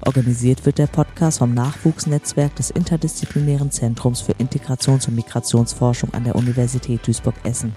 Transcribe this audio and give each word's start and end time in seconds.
Organisiert 0.00 0.66
wird 0.66 0.78
der 0.78 0.86
Podcast 0.86 1.38
vom 1.38 1.54
Nachwuchsnetzwerk 1.54 2.54
des 2.56 2.70
Interdisziplinären 2.70 3.70
Zentrums 3.70 4.20
für 4.20 4.32
Integrations- 4.32 5.08
und 5.08 5.14
Migrationsforschung 5.14 6.12
an 6.14 6.24
der 6.24 6.36
Universität 6.36 7.06
Duisburg-Essen. 7.06 7.74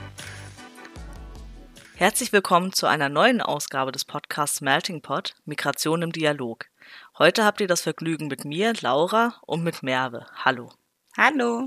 Herzlich 1.96 2.32
willkommen 2.32 2.74
zu 2.74 2.86
einer 2.86 3.10
neuen 3.10 3.42
Ausgabe 3.42 3.92
des 3.92 4.06
Podcasts 4.06 4.62
Melting 4.62 5.02
Pot 5.02 5.36
Migration 5.46 6.04
im 6.04 6.12
Dialog. 6.12 6.66
Heute 7.18 7.44
habt 7.44 7.60
ihr 7.62 7.68
das 7.68 7.82
Vergnügen 7.82 8.28
mit 8.28 8.46
mir, 8.46 8.74
Laura, 8.82 9.36
und 9.46 9.64
mit 9.64 9.82
Merve. 9.82 10.26
Hallo. 10.46 10.70
Hallo. 11.18 11.66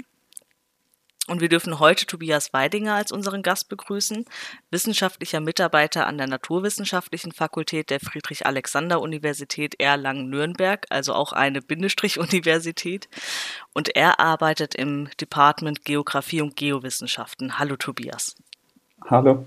Und 1.31 1.41
wir 1.41 1.49
dürfen 1.49 1.79
heute 1.79 2.07
Tobias 2.07 2.53
Weidinger 2.53 2.95
als 2.95 3.13
unseren 3.13 3.45
Gast 3.45 3.69
begrüßen, 3.69 4.25
wissenschaftlicher 4.73 5.39
Mitarbeiter 5.39 6.09
an 6.09 6.19
der 6.19 6.27
Naturwissenschaftlichen 6.27 7.31
Fakultät 7.31 7.91
der 7.91 8.01
Friedrich-Alexander-Universität 8.01 9.79
Erlangen-Nürnberg, 9.79 10.87
also 10.91 11.15
auch 11.15 11.33
eine 11.33 11.63
Bindestrich-Universität. 11.63 13.09
Und 13.73 13.95
er 13.95 14.19
arbeitet 14.19 14.75
im 14.75 15.09
Department 15.21 15.85
Geografie 15.85 16.41
und 16.41 16.57
Geowissenschaften. 16.57 17.61
Hallo 17.61 17.77
Tobias. 17.77 18.35
Hallo. 19.09 19.47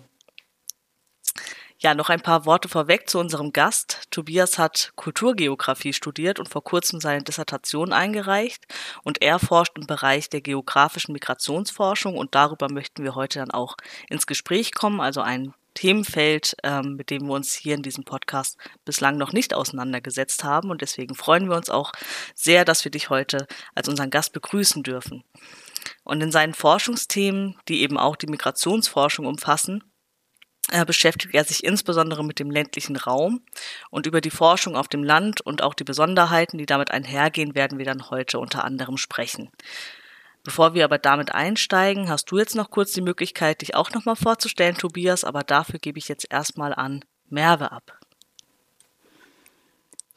Ja, 1.83 1.93
noch 1.93 2.07
ein 2.07 2.21
paar 2.21 2.45
Worte 2.45 2.69
vorweg 2.69 3.09
zu 3.09 3.19
unserem 3.19 3.51
Gast. 3.51 4.03
Tobias 4.09 4.57
hat 4.57 4.93
Kulturgeografie 4.95 5.91
studiert 5.91 6.39
und 6.39 6.47
vor 6.47 6.63
kurzem 6.63 7.01
seine 7.01 7.23
Dissertation 7.23 7.91
eingereicht 7.91 8.63
und 9.03 9.21
er 9.21 9.37
forscht 9.37 9.77
im 9.77 9.85
Bereich 9.85 10.29
der 10.29 10.39
geografischen 10.39 11.11
Migrationsforschung 11.11 12.17
und 12.17 12.35
darüber 12.35 12.71
möchten 12.71 13.03
wir 13.03 13.15
heute 13.15 13.39
dann 13.39 13.51
auch 13.51 13.75
ins 14.09 14.27
Gespräch 14.27 14.73
kommen, 14.73 15.01
also 15.01 15.19
ein 15.19 15.53
Themenfeld, 15.73 16.55
ähm, 16.63 16.95
mit 16.95 17.09
dem 17.09 17.27
wir 17.27 17.33
uns 17.33 17.53
hier 17.53 17.75
in 17.75 17.81
diesem 17.81 18.05
Podcast 18.05 18.57
bislang 18.85 19.17
noch 19.17 19.33
nicht 19.33 19.53
auseinandergesetzt 19.53 20.45
haben 20.45 20.69
und 20.71 20.81
deswegen 20.81 21.15
freuen 21.15 21.49
wir 21.49 21.57
uns 21.57 21.69
auch 21.69 21.91
sehr, 22.33 22.63
dass 22.63 22.85
wir 22.85 22.91
dich 22.91 23.09
heute 23.09 23.45
als 23.75 23.89
unseren 23.89 24.09
Gast 24.09 24.31
begrüßen 24.31 24.83
dürfen. 24.83 25.25
Und 26.05 26.21
in 26.23 26.31
seinen 26.31 26.53
Forschungsthemen, 26.53 27.57
die 27.67 27.81
eben 27.81 27.97
auch 27.97 28.15
die 28.15 28.27
Migrationsforschung 28.27 29.25
umfassen, 29.25 29.83
beschäftigt 30.85 31.33
er 31.33 31.43
sich 31.43 31.63
insbesondere 31.63 32.23
mit 32.23 32.39
dem 32.39 32.49
ländlichen 32.49 32.95
Raum 32.95 33.41
und 33.89 34.05
über 34.05 34.21
die 34.21 34.31
Forschung 34.31 34.75
auf 34.75 34.87
dem 34.87 35.03
Land 35.03 35.41
und 35.41 35.61
auch 35.61 35.73
die 35.73 35.83
Besonderheiten, 35.83 36.57
die 36.57 36.65
damit 36.65 36.91
einhergehen, 36.91 37.53
werden 37.53 37.77
wir 37.77 37.85
dann 37.85 38.09
heute 38.09 38.39
unter 38.39 38.63
anderem 38.63 38.97
sprechen. 38.97 39.49
Bevor 40.43 40.73
wir 40.73 40.83
aber 40.83 40.97
damit 40.97 41.33
einsteigen, 41.33 42.09
hast 42.09 42.29
du 42.31 42.37
jetzt 42.37 42.55
noch 42.55 42.69
kurz 42.69 42.91
die 42.91 43.01
Möglichkeit, 43.01 43.61
dich 43.61 43.75
auch 43.75 43.91
nochmal 43.91 44.15
vorzustellen, 44.15 44.75
Tobias, 44.75 45.23
aber 45.23 45.43
dafür 45.43 45.79
gebe 45.79 45.99
ich 45.99 46.09
jetzt 46.09 46.27
erstmal 46.29 46.73
an 46.73 47.05
Merve 47.29 47.71
ab. 47.71 48.02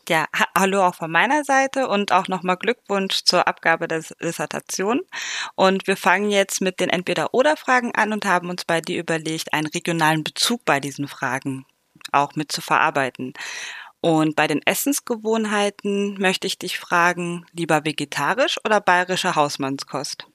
Ja, 0.08 0.26
ha 0.32 0.46
hallo 0.56 0.84
auch 0.84 0.94
von 0.94 1.10
meiner 1.10 1.42
Seite 1.42 1.88
und 1.88 2.12
auch 2.12 2.28
nochmal 2.28 2.56
Glückwunsch 2.56 3.24
zur 3.24 3.48
Abgabe 3.48 3.88
der 3.88 4.04
Dissertation. 4.22 5.00
Und 5.56 5.86
wir 5.86 5.96
fangen 5.96 6.30
jetzt 6.30 6.60
mit 6.60 6.78
den 6.78 6.90
Entweder-Oder-Fragen 6.90 7.92
an 7.94 8.12
und 8.12 8.24
haben 8.24 8.48
uns 8.48 8.64
bei 8.64 8.80
dir 8.80 9.00
überlegt, 9.00 9.52
einen 9.52 9.66
regionalen 9.66 10.22
Bezug 10.22 10.64
bei 10.64 10.78
diesen 10.78 11.08
Fragen 11.08 11.66
auch 12.12 12.36
mit 12.36 12.52
zu 12.52 12.60
verarbeiten. 12.60 13.32
Und 14.00 14.36
bei 14.36 14.46
den 14.46 14.62
Essensgewohnheiten 14.64 16.20
möchte 16.20 16.46
ich 16.46 16.58
dich 16.58 16.78
fragen, 16.78 17.44
lieber 17.52 17.84
vegetarisch 17.84 18.58
oder 18.64 18.80
bayerische 18.80 19.34
Hausmannskost? 19.34 20.28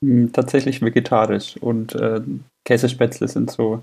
Hm, 0.00 0.32
tatsächlich 0.32 0.82
vegetarisch 0.82 1.56
und 1.58 1.94
äh, 1.94 2.20
Käsespätzle 2.64 3.28
sind 3.28 3.50
so 3.50 3.82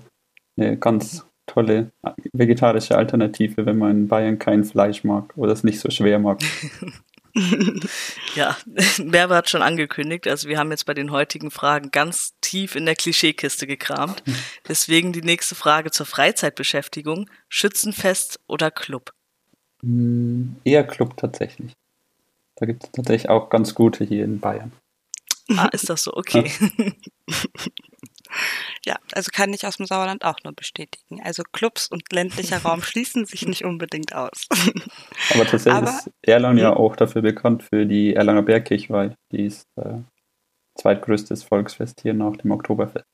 eine 0.58 0.76
ganz 0.76 1.24
tolle 1.50 1.90
vegetarische 2.32 2.96
Alternative, 2.96 3.66
wenn 3.66 3.78
man 3.78 3.90
in 3.90 4.08
Bayern 4.08 4.38
kein 4.38 4.64
Fleisch 4.64 5.04
mag 5.04 5.36
oder 5.36 5.52
es 5.52 5.64
nicht 5.64 5.80
so 5.80 5.90
schwer 5.90 6.18
mag. 6.18 6.40
ja, 8.34 8.56
Merve 9.04 9.34
hat 9.34 9.50
schon 9.50 9.62
angekündigt, 9.62 10.26
also 10.26 10.48
wir 10.48 10.58
haben 10.58 10.70
jetzt 10.70 10.86
bei 10.86 10.94
den 10.94 11.10
heutigen 11.10 11.50
Fragen 11.50 11.90
ganz 11.90 12.34
tief 12.40 12.76
in 12.76 12.86
der 12.86 12.96
Klischeekiste 12.96 13.66
gekramt. 13.66 14.22
Deswegen 14.68 15.12
die 15.12 15.22
nächste 15.22 15.54
Frage 15.54 15.90
zur 15.90 16.06
Freizeitbeschäftigung. 16.06 17.28
Schützenfest 17.48 18.40
oder 18.46 18.70
Club? 18.70 19.12
Hm, 19.82 20.56
eher 20.64 20.84
Club 20.84 21.16
tatsächlich. 21.16 21.72
Da 22.56 22.66
gibt 22.66 22.84
es 22.84 22.92
tatsächlich 22.92 23.30
auch 23.30 23.48
ganz 23.48 23.74
gute 23.74 24.04
hier 24.04 24.24
in 24.24 24.40
Bayern. 24.40 24.72
Ah, 25.56 25.68
ist 25.72 25.88
das 25.88 26.04
so? 26.04 26.14
Okay. 26.14 26.50
Ja, 26.60 26.92
also 29.12 29.30
kann 29.32 29.52
ich 29.52 29.66
aus 29.66 29.76
dem 29.76 29.86
Sauerland 29.86 30.24
auch 30.24 30.38
nur 30.44 30.52
bestätigen. 30.52 31.20
Also 31.22 31.42
Clubs 31.52 31.88
und 31.88 32.12
ländlicher 32.12 32.58
Raum 32.64 32.82
schließen 32.82 33.26
sich 33.26 33.46
nicht 33.46 33.64
unbedingt 33.64 34.14
aus. 34.14 34.46
Aber 35.30 35.44
tatsächlich 35.44 35.74
Aber, 35.74 35.90
ist 35.90 36.10
Erlangen 36.22 36.58
ja 36.58 36.70
hm? 36.70 36.76
auch 36.78 36.96
dafür 36.96 37.22
bekannt 37.22 37.62
für 37.62 37.86
die 37.86 38.14
Erlanger 38.14 38.42
Bergkirchweih. 38.42 39.14
Die 39.32 39.44
ist 39.44 39.66
äh, 39.76 39.98
zweitgrößtes 40.78 41.42
Volksfest 41.42 42.00
hier 42.02 42.14
nach 42.14 42.36
dem 42.36 42.50
Oktoberfest. 42.52 43.04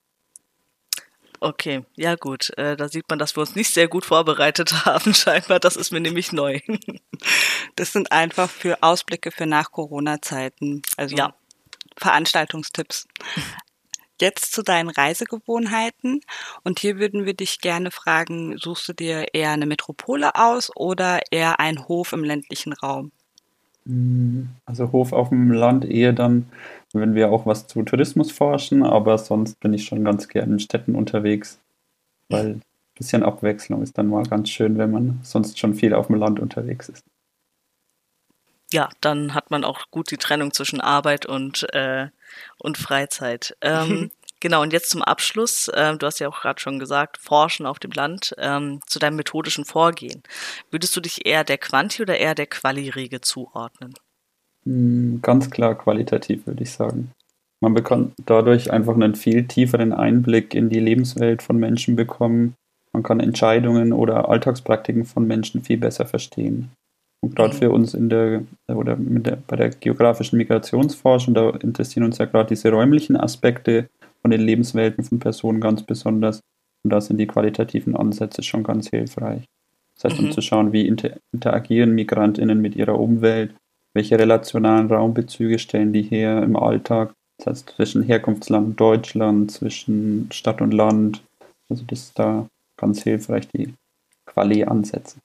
Okay, 1.41 1.85
ja 1.97 2.15
gut. 2.15 2.51
Äh, 2.57 2.77
da 2.77 2.89
sieht 2.89 3.05
man, 3.09 3.19
dass 3.19 3.37
wir 3.37 3.43
uns 3.43 3.55
nicht 3.55 3.73
sehr 3.73 3.89
gut 3.89 4.05
vorbereitet 4.05 4.73
haben, 4.87 5.15
scheinbar. 5.15 5.61
Das 5.61 5.77
ist 5.77 5.93
mir 5.93 6.01
nämlich 6.01 6.33
neu. 6.33 6.61
Das 7.75 7.93
sind 7.93 8.13
einfach 8.13 8.49
für 8.49 8.83
Ausblicke 8.83 9.31
für 9.31 9.47
nach 9.47 9.71
Corona-Zeiten. 9.71 10.83
Also 10.97 11.17
ja. 11.17 11.35
Veranstaltungstipps. 11.99 13.07
Jetzt 14.21 14.53
zu 14.53 14.63
deinen 14.63 14.89
Reisegewohnheiten. 14.89 16.21
Und 16.65 16.79
hier 16.79 16.99
würden 16.99 17.27
wir 17.27 17.35
dich 17.35 17.61
gerne 17.61 17.91
fragen, 17.91 18.57
suchst 18.59 18.89
du 18.89 18.93
dir 18.93 19.27
eher 19.33 19.51
eine 19.51 19.67
Metropole 19.67 20.35
aus 20.35 20.71
oder 20.75 21.21
eher 21.31 21.61
einen 21.61 21.87
Hof 21.89 22.13
im 22.13 22.25
ländlichen 22.25 22.73
Raum? 22.73 23.13
Hm, 23.87 24.49
also 24.65 24.93
Hof 24.93 25.13
auf 25.13 25.29
dem 25.29 25.53
Land 25.53 25.85
eher 25.85 26.13
dann, 26.13 26.47
wenn 26.93 27.15
wir 27.15 27.31
auch 27.31 27.47
was 27.47 27.67
zu 27.67 27.83
Tourismus 27.83 28.33
forschen, 28.33 28.83
aber 28.83 29.19
sonst 29.19 29.61
bin 29.61 29.73
ich 29.73 29.85
schon 29.85 30.05
ganz 30.05 30.29
gerne 30.29 30.55
in 30.55 30.61
Städten 30.61 30.95
unterwegs, 30.95 31.61
weil 32.29 32.47
ein 32.47 32.63
bisschen 32.97 33.23
Abwechslung 33.23 33.83
ist 33.83 33.97
dann 33.97 34.09
mal 34.09 34.25
ganz 34.25 34.49
schön, 34.49 34.77
wenn 34.79 34.91
man 34.91 35.21
sonst 35.23 35.59
schon 35.59 35.75
viel 35.75 35.95
auf 35.95 36.09
dem 36.09 36.17
Land 36.17 36.41
unterwegs 36.41 36.89
ist. 36.89 37.05
Ja, 38.73 38.89
dann 39.01 39.35
hat 39.35 39.51
man 39.51 39.65
auch 39.65 39.91
gut 39.91 40.11
die 40.11 40.17
Trennung 40.17 40.53
zwischen 40.53 40.81
Arbeit 40.81 41.27
und 41.27 41.73
äh, 41.73 42.09
und 42.59 42.79
Freizeit. 42.79 43.57
Ähm, 43.61 44.11
genau, 44.41 44.63
und 44.63 44.73
jetzt 44.73 44.91
zum 44.91 45.03
Abschluss, 45.03 45.69
äh, 45.69 45.97
du 45.97 46.07
hast 46.07 46.19
ja 46.19 46.29
auch 46.29 46.41
gerade 46.41 46.61
schon 46.61 46.79
gesagt, 46.79 47.19
Forschen 47.19 47.67
auf 47.67 47.79
dem 47.79 47.93
Land, 47.93 48.35
ähm, 48.39 48.81
zu 48.87 48.99
deinem 48.99 49.17
methodischen 49.17 49.65
Vorgehen. 49.65 50.23
Würdest 50.71 50.97
du 50.97 51.01
dich 51.01 51.27
eher 51.27 51.45
der 51.45 51.59
Quanti- 51.59 52.03
oder 52.03 52.19
eher 52.19 52.35
der 52.35 52.47
Quali-Regel 52.47 53.21
zuordnen? 53.21 53.95
Hm, 54.65 55.21
ganz 55.23 55.51
klar 55.51 55.77
qualitativ, 55.77 56.47
würde 56.47 56.65
ich 56.65 56.73
sagen. 56.73 57.13
Man 57.63 57.73
bekommt 57.73 58.15
dadurch 58.27 58.71
einfach 58.71 58.95
einen 58.95 59.15
viel 59.15 59.47
tieferen 59.47 59.93
Einblick 59.93 60.55
in 60.55 60.69
die 60.69 60.81
Lebenswelt 60.81 61.41
von 61.41 61.57
Menschen 61.57 61.97
bekommen. 61.97 62.55
Man 62.93 63.03
kann 63.03 63.21
Entscheidungen 63.21 63.93
oder 63.93 64.29
Alltagspraktiken 64.29 65.05
von 65.05 65.27
Menschen 65.27 65.63
viel 65.63 65.79
besser 65.79 66.05
verstehen. 66.05 66.71
Und 67.23 67.35
gerade 67.35 67.55
mhm. 67.55 67.59
für 67.59 67.71
uns 67.71 67.95
in 67.95 68.09
der 68.09 68.43
oder 68.69 68.97
der, 68.99 69.39
bei 69.47 69.57
der 69.57 69.71
geografischen 69.71 70.37
Migrationsforschung, 70.37 71.35
da 71.35 71.51
interessieren 71.51 72.05
uns 72.05 72.19
ja 72.19 72.27
gerade 72.27 72.49
diese 72.49 72.71
räumlichen 72.71 73.17
Aspekte 73.17 73.89
von 74.23 74.31
den 74.31 74.41
Lebenswelten 74.41 75.05
von 75.05 75.19
Personen 75.19 75.61
ganz 75.61 75.83
besonders. 75.83 76.41
Und 76.85 76.91
da 76.91 77.01
sind 77.01 77.19
die 77.19 77.27
qualitativen 77.27 77.97
Ansätze 77.97 78.43
schon 78.43 78.63
ganz 78.63 78.91
hilfreich. 78.91 79.45
Das 79.95 80.05
heißt, 80.05 80.21
um 80.21 80.27
mhm. 80.27 80.33
zu 80.33 80.41
schauen, 80.41 80.73
wie 80.73 80.87
inter 80.87 81.17
interagieren 81.33 81.95
MigrantInnen 81.95 82.61
mit 82.61 82.77
ihrer 82.77 82.99
Umwelt, 82.99 83.55
welche 83.95 84.19
relationalen 84.19 84.89
Raumbezüge 84.89 85.59
stellen 85.59 85.93
die 85.93 86.03
her 86.03 86.43
im 86.43 86.55
Alltag, 86.55 87.15
das 87.39 87.47
heißt 87.47 87.75
zwischen 87.77 88.03
Herkunftsland 88.03 88.67
und 88.67 88.81
Deutschland, 88.81 89.51
zwischen 89.51 90.29
Stadt 90.33 90.61
und 90.61 90.73
Land. 90.73 91.23
Also 91.69 91.83
das 91.87 92.01
ist 92.01 92.19
da 92.19 92.47
ganz 92.77 93.03
hilfreich, 93.03 93.49
die 93.49 93.73
Quali-Ansätze. 94.27 95.19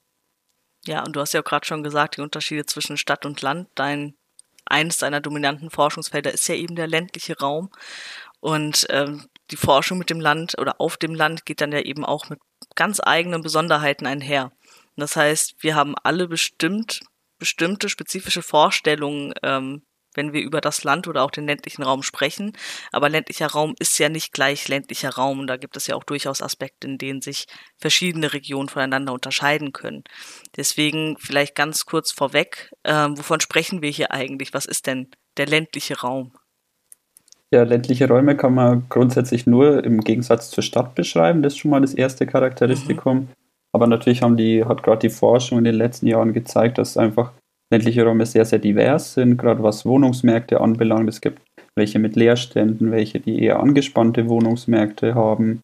Ja, 0.86 1.04
und 1.04 1.14
du 1.14 1.20
hast 1.20 1.32
ja 1.32 1.40
auch 1.40 1.44
gerade 1.44 1.66
schon 1.66 1.82
gesagt, 1.82 2.16
die 2.16 2.20
Unterschiede 2.20 2.66
zwischen 2.66 2.96
Stadt 2.96 3.24
und 3.24 3.40
Land. 3.42 3.68
Dein 3.74 4.14
eines 4.64 4.98
deiner 4.98 5.20
dominanten 5.20 5.70
Forschungsfelder 5.70 6.32
ist 6.32 6.48
ja 6.48 6.54
eben 6.54 6.76
der 6.76 6.86
ländliche 6.86 7.38
Raum. 7.38 7.70
Und 8.40 8.86
ähm, 8.90 9.28
die 9.50 9.56
Forschung 9.56 9.98
mit 9.98 10.10
dem 10.10 10.20
Land 10.20 10.58
oder 10.58 10.80
auf 10.80 10.96
dem 10.96 11.14
Land 11.14 11.46
geht 11.46 11.60
dann 11.60 11.72
ja 11.72 11.80
eben 11.80 12.04
auch 12.04 12.28
mit 12.28 12.40
ganz 12.74 13.00
eigenen 13.02 13.42
Besonderheiten 13.42 14.06
einher. 14.06 14.50
Das 14.96 15.16
heißt, 15.16 15.56
wir 15.60 15.74
haben 15.74 15.94
alle 16.02 16.28
bestimmt 16.28 17.00
bestimmte 17.38 17.88
spezifische 17.88 18.42
Vorstellungen 18.42 19.34
ähm, 19.42 19.82
wenn 20.14 20.32
wir 20.32 20.42
über 20.42 20.60
das 20.60 20.84
Land 20.84 21.08
oder 21.08 21.22
auch 21.22 21.30
den 21.30 21.46
ländlichen 21.46 21.82
Raum 21.82 22.02
sprechen. 22.02 22.52
Aber 22.90 23.08
ländlicher 23.08 23.48
Raum 23.48 23.74
ist 23.78 23.98
ja 23.98 24.08
nicht 24.08 24.32
gleich 24.32 24.68
ländlicher 24.68 25.10
Raum. 25.10 25.40
Und 25.40 25.46
da 25.46 25.56
gibt 25.56 25.76
es 25.76 25.86
ja 25.86 25.96
auch 25.96 26.04
durchaus 26.04 26.42
Aspekte, 26.42 26.86
in 26.86 26.98
denen 26.98 27.22
sich 27.22 27.46
verschiedene 27.78 28.32
Regionen 28.32 28.68
voneinander 28.68 29.12
unterscheiden 29.12 29.72
können. 29.72 30.04
Deswegen 30.56 31.16
vielleicht 31.18 31.54
ganz 31.54 31.86
kurz 31.86 32.12
vorweg, 32.12 32.70
äh, 32.82 33.08
wovon 33.10 33.40
sprechen 33.40 33.82
wir 33.82 33.90
hier 33.90 34.12
eigentlich? 34.12 34.54
Was 34.54 34.66
ist 34.66 34.86
denn 34.86 35.10
der 35.36 35.46
ländliche 35.46 36.00
Raum? 36.00 36.32
Ja, 37.52 37.64
ländliche 37.64 38.08
Räume 38.08 38.34
kann 38.34 38.54
man 38.54 38.86
grundsätzlich 38.88 39.46
nur 39.46 39.84
im 39.84 40.00
Gegensatz 40.00 40.50
zur 40.50 40.62
Stadt 40.62 40.94
beschreiben. 40.94 41.42
Das 41.42 41.52
ist 41.52 41.58
schon 41.58 41.70
mal 41.70 41.82
das 41.82 41.92
erste 41.92 42.26
Charakteristikum. 42.26 43.16
Mhm. 43.16 43.28
Aber 43.72 43.86
natürlich 43.86 44.22
haben 44.22 44.36
die, 44.36 44.64
hat 44.64 44.82
gerade 44.82 45.00
die 45.00 45.14
Forschung 45.14 45.58
in 45.58 45.64
den 45.64 45.74
letzten 45.74 46.06
Jahren 46.06 46.32
gezeigt, 46.32 46.78
dass 46.78 46.96
einfach 46.96 47.32
ländliche 47.72 48.04
Räume 48.04 48.26
sehr, 48.26 48.44
sehr 48.44 48.58
divers 48.58 49.14
sind, 49.14 49.38
gerade 49.38 49.62
was 49.62 49.84
Wohnungsmärkte 49.84 50.60
anbelangt. 50.60 51.08
Es 51.08 51.20
gibt 51.20 51.40
welche 51.74 51.98
mit 51.98 52.16
Leerständen, 52.16 52.90
welche 52.90 53.18
die 53.18 53.42
eher 53.42 53.60
angespannte 53.60 54.28
Wohnungsmärkte 54.28 55.14
haben. 55.14 55.60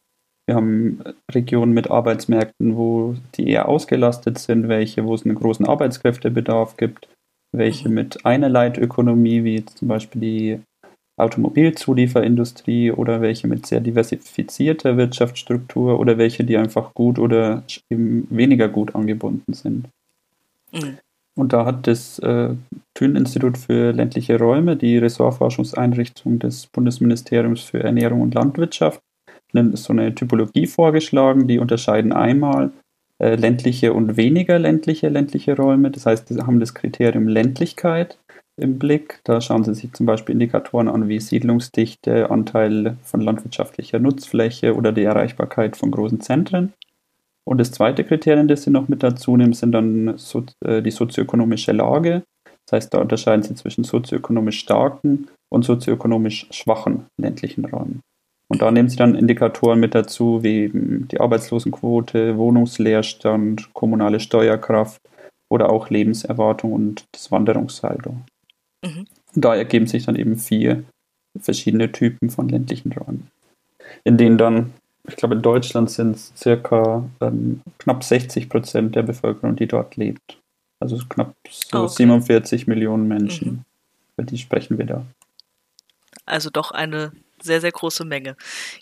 Wir 0.46 0.54
haben 0.54 1.00
Regionen 1.30 1.74
mit 1.74 1.90
Arbeitsmärkten, 1.90 2.76
wo 2.76 3.14
die 3.34 3.50
eher 3.50 3.68
ausgelastet 3.68 4.38
sind, 4.38 4.68
welche, 4.68 5.04
wo 5.04 5.14
es 5.14 5.26
einen 5.26 5.34
großen 5.34 5.66
Arbeitskräftebedarf 5.66 6.78
gibt, 6.78 7.08
welche 7.52 7.90
mit 7.90 8.24
einer 8.24 8.48
Leitökonomie, 8.48 9.44
wie 9.44 9.64
zum 9.66 9.88
Beispiel 9.88 10.20
die 10.20 10.60
Automobilzulieferindustrie 11.18 12.92
oder 12.92 13.20
welche 13.20 13.48
mit 13.48 13.66
sehr 13.66 13.80
diversifizierter 13.80 14.96
Wirtschaftsstruktur 14.96 16.00
oder 16.00 16.16
welche, 16.16 16.44
die 16.44 16.56
einfach 16.56 16.94
gut 16.94 17.18
oder 17.18 17.64
eben 17.90 18.26
weniger 18.30 18.68
gut 18.68 18.94
angebunden 18.94 19.52
sind. 19.52 19.88
Mhm. 20.72 20.98
Und 21.38 21.52
da 21.52 21.64
hat 21.64 21.86
das 21.86 22.18
äh, 22.18 22.50
Thün-Institut 22.94 23.58
für 23.58 23.92
ländliche 23.92 24.40
Räume, 24.40 24.76
die 24.76 24.98
Ressortforschungseinrichtung 24.98 26.40
des 26.40 26.66
Bundesministeriums 26.66 27.60
für 27.60 27.80
Ernährung 27.80 28.22
und 28.22 28.34
Landwirtschaft, 28.34 29.00
so 29.52 29.92
eine 29.92 30.12
Typologie 30.16 30.66
vorgeschlagen. 30.66 31.46
Die 31.46 31.60
unterscheiden 31.60 32.12
einmal 32.12 32.72
äh, 33.22 33.36
ländliche 33.36 33.92
und 33.92 34.16
weniger 34.16 34.58
ländliche 34.58 35.10
ländliche 35.10 35.56
Räume. 35.56 35.92
Das 35.92 36.06
heißt, 36.06 36.26
sie 36.26 36.40
haben 36.42 36.58
das 36.58 36.74
Kriterium 36.74 37.28
Ländlichkeit 37.28 38.18
im 38.60 38.80
Blick. 38.80 39.20
Da 39.22 39.40
schauen 39.40 39.62
Sie 39.62 39.74
sich 39.74 39.92
zum 39.92 40.06
Beispiel 40.06 40.32
Indikatoren 40.32 40.88
an 40.88 41.08
wie 41.08 41.20
Siedlungsdichte, 41.20 42.32
Anteil 42.32 42.96
von 43.04 43.20
landwirtschaftlicher 43.20 44.00
Nutzfläche 44.00 44.74
oder 44.74 44.90
die 44.90 45.04
Erreichbarkeit 45.04 45.76
von 45.76 45.92
großen 45.92 46.20
Zentren. 46.20 46.72
Und 47.48 47.56
das 47.56 47.72
zweite 47.72 48.04
Kriterium, 48.04 48.46
das 48.46 48.64
Sie 48.64 48.70
noch 48.70 48.88
mit 48.88 49.02
dazu 49.02 49.34
nehmen, 49.34 49.54
sind 49.54 49.72
dann 49.72 50.18
so, 50.18 50.44
äh, 50.62 50.82
die 50.82 50.90
sozioökonomische 50.90 51.72
Lage. 51.72 52.22
Das 52.66 52.76
heißt, 52.76 52.92
da 52.92 52.98
unterscheiden 52.98 53.42
Sie 53.42 53.54
zwischen 53.54 53.84
sozioökonomisch 53.84 54.58
starken 54.58 55.28
und 55.50 55.64
sozioökonomisch 55.64 56.46
schwachen 56.50 57.06
ländlichen 57.16 57.64
Räumen. 57.64 58.00
Und 58.50 58.60
da 58.60 58.70
nehmen 58.70 58.90
Sie 58.90 58.96
dann 58.96 59.14
Indikatoren 59.14 59.80
mit 59.80 59.94
dazu, 59.94 60.42
wie 60.42 60.70
die 60.74 61.20
Arbeitslosenquote, 61.20 62.36
Wohnungsleerstand, 62.36 63.72
kommunale 63.72 64.20
Steuerkraft 64.20 65.00
oder 65.50 65.70
auch 65.70 65.88
Lebenserwartung 65.88 66.74
und 66.74 67.04
das 67.12 67.32
Wanderungssaldo. 67.32 68.14
Mhm. 68.84 69.06
Und 69.34 69.44
da 69.44 69.54
ergeben 69.54 69.86
sich 69.86 70.04
dann 70.04 70.16
eben 70.16 70.36
vier 70.36 70.84
verschiedene 71.40 71.92
Typen 71.92 72.28
von 72.28 72.50
ländlichen 72.50 72.92
Räumen, 72.92 73.28
in 74.04 74.18
denen 74.18 74.36
dann, 74.36 74.74
ich 75.08 75.16
glaube 75.16 75.34
in 75.34 75.42
Deutschland 75.42 75.90
sind 75.90 76.16
es 76.16 76.32
circa 76.36 77.08
ähm, 77.20 77.62
knapp 77.78 78.04
60 78.04 78.48
Prozent 78.48 78.94
der 78.94 79.02
Bevölkerung, 79.02 79.56
die 79.56 79.66
dort 79.66 79.96
lebt. 79.96 80.38
Also 80.80 80.98
knapp 81.08 81.34
so 81.50 81.84
okay. 81.84 81.94
47 81.96 82.66
Millionen 82.66 83.08
Menschen, 83.08 83.48
mhm. 83.48 83.64
über 84.16 84.26
die 84.26 84.38
sprechen 84.38 84.78
wir 84.78 84.86
da. 84.86 85.04
Also 86.24 86.50
doch 86.50 86.70
eine 86.70 87.12
sehr, 87.40 87.60
sehr 87.60 87.72
große 87.72 88.04
Menge. 88.04 88.36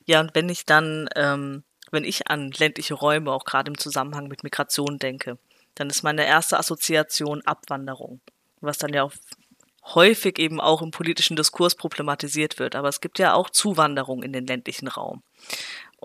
Ja, 0.05 0.21
und 0.21 0.35
wenn 0.35 0.49
ich 0.49 0.67
dann, 0.67 1.09
ähm, 1.15 1.63
wenn 1.91 2.05
ich 2.05 2.29
an 2.29 2.51
ländliche 2.51 2.95
Räume, 2.95 3.33
auch 3.33 3.45
gerade 3.45 3.71
im 3.71 3.79
Zusammenhang 3.79 4.29
mit 4.29 4.43
Migration 4.43 4.99
denke, 4.99 5.39
dann 5.75 5.89
ist 5.89 6.03
meine 6.03 6.27
erste 6.27 6.59
Assoziation 6.59 7.43
Abwanderung, 7.43 8.21
was 8.61 8.79
dann 8.79 8.93
ja 8.93 9.05
auch 9.05 9.13
häufig 9.95 10.39
eben 10.39 10.61
auch 10.61 10.83
im 10.83 10.91
politischen 10.91 11.37
Diskurs 11.37 11.77
problematisiert 11.77 12.59
wird. 12.59 12.75
Aber 12.75 12.89
es 12.89 13.01
gibt 13.01 13.19
ja 13.19 13.35
auch 13.35 13.51
Zuwanderung 13.51 14.23
in 14.23 14.33
den 14.33 14.47
ländlichen 14.47 14.89
Raum. 14.89 15.23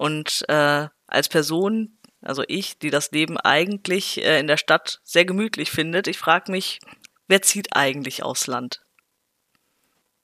Und 0.01 0.45
äh, 0.48 0.88
als 1.06 1.30
Person, 1.30 2.00
also 2.24 2.42
ich, 2.48 2.80
die 2.80 2.89
das 2.89 3.12
Leben 3.12 3.38
eigentlich 3.38 4.25
äh, 4.25 4.39
in 4.39 4.48
der 4.48 4.57
Stadt 4.57 5.00
sehr 5.03 5.25
gemütlich 5.25 5.69
findet, 5.69 6.07
ich 6.07 6.18
frage 6.18 6.51
mich, 6.51 6.80
wer 7.27 7.44
zieht 7.44 7.75
eigentlich 7.75 8.24
aufs 8.24 8.48
Land? 8.48 8.81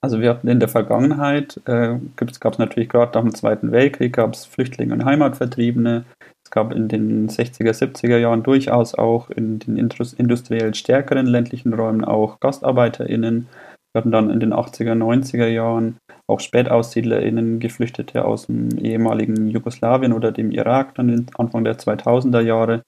Also 0.01 0.19
wir 0.19 0.31
hatten 0.31 0.47
in 0.47 0.59
der 0.59 0.67
Vergangenheit, 0.67 1.61
äh, 1.65 1.99
gab 2.15 2.53
es 2.53 2.57
natürlich 2.57 2.89
gerade 2.89 3.15
nach 3.15 3.23
dem 3.23 3.35
Zweiten 3.35 3.71
Weltkrieg, 3.71 4.13
gab 4.13 4.33
es 4.33 4.47
Flüchtlinge 4.47 4.95
und 4.95 5.05
Heimatvertriebene, 5.05 6.05
es 6.43 6.49
gab 6.49 6.73
in 6.73 6.87
den 6.87 7.29
60er, 7.29 7.71
70er 7.71 8.17
Jahren 8.17 8.41
durchaus 8.41 8.95
auch 8.95 9.29
in 9.29 9.59
den 9.59 9.77
industriell 9.77 10.73
stärkeren 10.73 11.27
ländlichen 11.27 11.75
Räumen 11.75 12.03
auch 12.03 12.39
GastarbeiterInnen. 12.39 13.47
Wir 13.93 13.99
hatten 13.99 14.11
dann 14.11 14.29
in 14.29 14.39
den 14.39 14.53
80er, 14.53 14.93
90er 14.93 15.47
Jahren 15.47 15.97
auch 16.27 16.39
SpätaussiedlerInnen, 16.39 17.59
Geflüchtete 17.59 18.25
aus 18.25 18.47
dem 18.47 18.77
ehemaligen 18.77 19.47
Jugoslawien 19.47 20.13
oder 20.13 20.31
dem 20.31 20.51
Irak, 20.51 20.95
dann 20.95 21.25
Anfang 21.37 21.63
der 21.63 21.77
2000er 21.77 22.41
Jahre. 22.41 22.83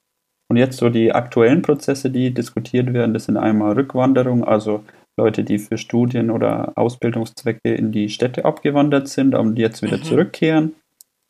Und 0.49 0.57
jetzt 0.57 0.77
so 0.77 0.89
die 0.89 1.13
aktuellen 1.13 1.61
Prozesse, 1.61 2.09
die 2.09 2.33
diskutiert 2.33 2.93
werden, 2.93 3.13
das 3.13 3.25
sind 3.25 3.37
einmal 3.37 3.73
Rückwanderung, 3.73 4.43
also 4.43 4.83
Leute, 5.17 5.43
die 5.43 5.59
für 5.59 5.77
Studien 5.77 6.31
oder 6.31 6.73
Ausbildungszwecke 6.75 7.73
in 7.73 7.91
die 7.91 8.09
Städte 8.09 8.45
abgewandert 8.45 9.07
sind 9.07 9.35
und 9.35 9.59
jetzt 9.59 9.81
wieder 9.81 9.97
mhm. 9.97 10.03
zurückkehren. 10.03 10.75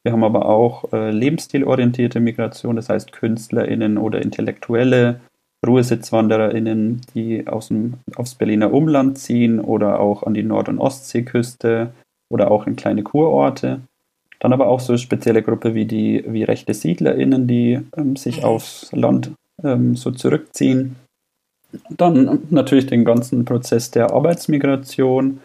Wir 0.04 0.14
haben 0.14 0.24
aber 0.24 0.46
auch 0.46 0.94
äh, 0.94 1.12
lebensstilorientierte 1.12 2.20
Migration, 2.20 2.78
das 2.78 2.88
heißt 2.88 3.12
KünstlerInnen 3.12 3.98
oder 3.98 4.22
Intellektuelle, 4.22 5.20
RuhesitzwandererInnen, 5.66 7.02
die 7.14 7.48
aus 7.48 7.68
dem, 7.68 7.96
aufs 8.16 8.36
Berliner 8.36 8.74
Umland 8.74 9.18
ziehen 9.18 9.60
oder 9.60 10.00
auch 10.00 10.24
an 10.24 10.34
die 10.34 10.44
Nord- 10.44 10.70
und 10.70 10.80
Ostseeküste 10.80 11.92
oder 12.30 12.52
auch 12.52 12.66
in 12.68 12.76
kleine 12.76 13.04
Kurorte. 13.04 13.82
Dann 14.40 14.54
aber 14.54 14.68
auch 14.68 14.80
so 14.80 14.96
spezielle 14.96 15.44
Gruppe 15.44 15.76
wie 15.76 15.86
die 15.86 16.24
wie 16.26 16.44
rechte 16.44 16.74
SiedlerInnen, 16.74 17.48
die 17.48 17.80
ähm, 17.98 18.16
sich 18.16 18.38
mhm. 18.38 18.44
aufs 18.46 18.92
Land 18.94 19.32
ähm, 19.64 19.96
so 19.96 20.12
zurückziehen. 20.12 20.96
Dann 21.90 22.48
natürlich 22.50 22.88
den 22.88 23.04
ganzen 23.06 23.46
Prozess 23.46 23.92
der 23.92 24.12
Arbeitsmigration, 24.12 25.42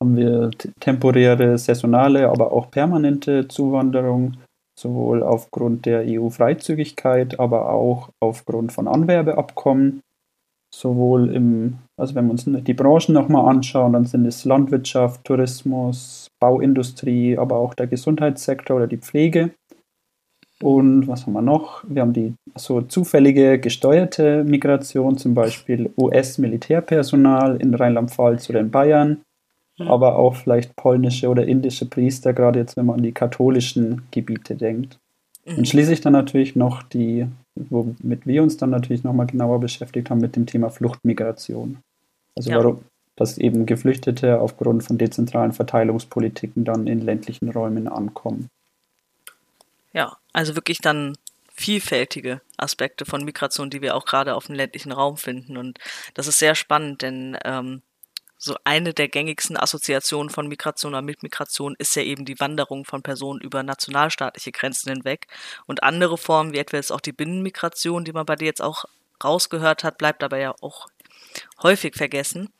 haben 0.00 0.16
wir 0.16 0.50
temporäre, 0.80 1.56
saisonale, 1.56 2.28
aber 2.28 2.52
auch 2.52 2.70
permanente 2.70 3.46
Zuwanderung, 3.46 4.34
sowohl 4.82 5.22
aufgrund 5.22 5.86
der 5.86 6.04
EU-Freizügigkeit, 6.06 7.38
aber 7.38 7.70
auch 7.70 8.10
aufgrund 8.20 8.72
von 8.72 8.88
Anwerbeabkommen. 8.88 10.02
Sowohl 10.74 11.34
im, 11.34 11.78
also 11.98 12.14
wenn 12.14 12.26
wir 12.26 12.32
uns 12.32 12.46
die 12.46 12.74
Branchen 12.74 13.12
nochmal 13.12 13.48
anschauen, 13.48 13.92
dann 13.92 14.06
sind 14.06 14.24
es 14.26 14.44
Landwirtschaft, 14.44 15.24
Tourismus, 15.24 16.28
Bauindustrie, 16.40 17.36
aber 17.36 17.56
auch 17.56 17.74
der 17.74 17.86
Gesundheitssektor 17.86 18.76
oder 18.76 18.86
die 18.86 18.96
Pflege. 18.96 19.50
Und 20.62 21.08
was 21.08 21.26
haben 21.26 21.34
wir 21.34 21.42
noch? 21.42 21.84
Wir 21.86 22.02
haben 22.02 22.12
die 22.12 22.34
so 22.54 22.80
zufällige 22.82 23.58
gesteuerte 23.58 24.44
Migration, 24.44 25.18
zum 25.18 25.34
Beispiel 25.34 25.92
US-Militärpersonal 25.98 27.56
in 27.56 27.74
Rheinland-Pfalz 27.74 28.48
oder 28.48 28.60
in 28.60 28.70
Bayern 28.70 29.20
Mhm. 29.78 29.88
aber 29.88 30.16
auch 30.16 30.36
vielleicht 30.36 30.76
polnische 30.76 31.28
oder 31.28 31.46
indische 31.46 31.86
Priester, 31.86 32.32
gerade 32.32 32.60
jetzt, 32.60 32.76
wenn 32.76 32.86
man 32.86 32.96
an 32.96 33.02
die 33.02 33.12
katholischen 33.12 34.02
Gebiete 34.10 34.54
denkt. 34.54 34.98
Mhm. 35.46 35.58
Und 35.58 35.68
schließlich 35.68 36.00
dann 36.00 36.12
natürlich 36.12 36.56
noch 36.56 36.82
die, 36.82 37.26
womit 37.54 38.26
wir 38.26 38.42
uns 38.42 38.56
dann 38.56 38.70
natürlich 38.70 39.02
nochmal 39.02 39.26
genauer 39.26 39.60
beschäftigt 39.60 40.10
haben, 40.10 40.20
mit 40.20 40.36
dem 40.36 40.46
Thema 40.46 40.70
Fluchtmigration. 40.70 41.78
Also 42.34 42.50
ja. 42.50 42.58
warum, 42.58 42.82
dass 43.16 43.38
eben 43.38 43.66
Geflüchtete 43.66 44.40
aufgrund 44.40 44.84
von 44.84 44.98
dezentralen 44.98 45.52
Verteilungspolitiken 45.52 46.64
dann 46.64 46.86
in 46.86 47.00
ländlichen 47.00 47.50
Räumen 47.50 47.88
ankommen. 47.88 48.48
Ja, 49.92 50.16
also 50.32 50.54
wirklich 50.54 50.78
dann 50.78 51.16
vielfältige 51.54 52.40
Aspekte 52.56 53.04
von 53.04 53.24
Migration, 53.24 53.68
die 53.68 53.82
wir 53.82 53.94
auch 53.94 54.06
gerade 54.06 54.34
auf 54.34 54.46
dem 54.46 54.54
ländlichen 54.54 54.92
Raum 54.92 55.16
finden. 55.18 55.56
Und 55.56 55.78
das 56.14 56.26
ist 56.26 56.38
sehr 56.38 56.54
spannend, 56.54 57.02
denn 57.02 57.36
ähm, 57.44 57.82
so 58.44 58.56
eine 58.64 58.92
der 58.92 59.06
gängigsten 59.06 59.56
Assoziationen 59.56 60.28
von 60.28 60.48
Migration 60.48 60.94
oder 60.94 61.02
mit 61.02 61.22
Migration 61.22 61.76
ist 61.78 61.94
ja 61.94 62.02
eben 62.02 62.24
die 62.24 62.40
Wanderung 62.40 62.84
von 62.84 63.00
Personen 63.00 63.40
über 63.40 63.62
nationalstaatliche 63.62 64.50
Grenzen 64.50 64.92
hinweg. 64.92 65.28
Und 65.66 65.84
andere 65.84 66.18
Formen, 66.18 66.52
wie 66.52 66.58
etwa 66.58 66.76
jetzt 66.76 66.90
auch 66.90 67.00
die 67.00 67.12
Binnenmigration, 67.12 68.04
die 68.04 68.12
man 68.12 68.26
bei 68.26 68.34
dir 68.34 68.46
jetzt 68.46 68.60
auch 68.60 68.84
rausgehört 69.22 69.84
hat, 69.84 69.96
bleibt 69.96 70.24
aber 70.24 70.38
ja 70.38 70.56
auch 70.60 70.88
häufig 71.62 71.94
vergessen. 71.94 72.52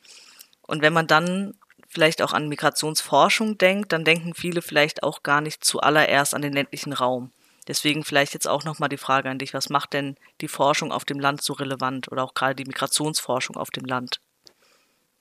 Und 0.61 0.81
wenn 0.81 0.93
man 0.93 1.05
dann 1.05 1.53
vielleicht 1.89 2.21
auch 2.21 2.31
an 2.31 2.47
Migrationsforschung 2.47 3.57
denkt, 3.57 3.91
dann 3.91 4.05
denken 4.05 4.33
viele 4.35 4.61
vielleicht 4.61 5.03
auch 5.03 5.21
gar 5.21 5.41
nicht 5.41 5.65
zuallererst 5.65 6.33
an 6.33 6.41
den 6.41 6.53
ländlichen 6.53 6.93
Raum. 6.93 7.33
Deswegen 7.67 8.05
vielleicht 8.05 8.33
jetzt 8.33 8.47
auch 8.47 8.63
nochmal 8.63 8.87
die 8.87 8.95
Frage 8.95 9.29
an 9.29 9.37
dich, 9.37 9.53
was 9.53 9.69
macht 9.69 9.91
denn 9.91 10.15
die 10.39 10.47
Forschung 10.47 10.93
auf 10.93 11.03
dem 11.03 11.19
Land 11.19 11.43
so 11.43 11.51
relevant 11.51 12.09
oder 12.09 12.23
auch 12.23 12.35
gerade 12.35 12.55
die 12.55 12.65
Migrationsforschung 12.65 13.57
auf 13.57 13.69
dem 13.69 13.83
Land? 13.83 14.21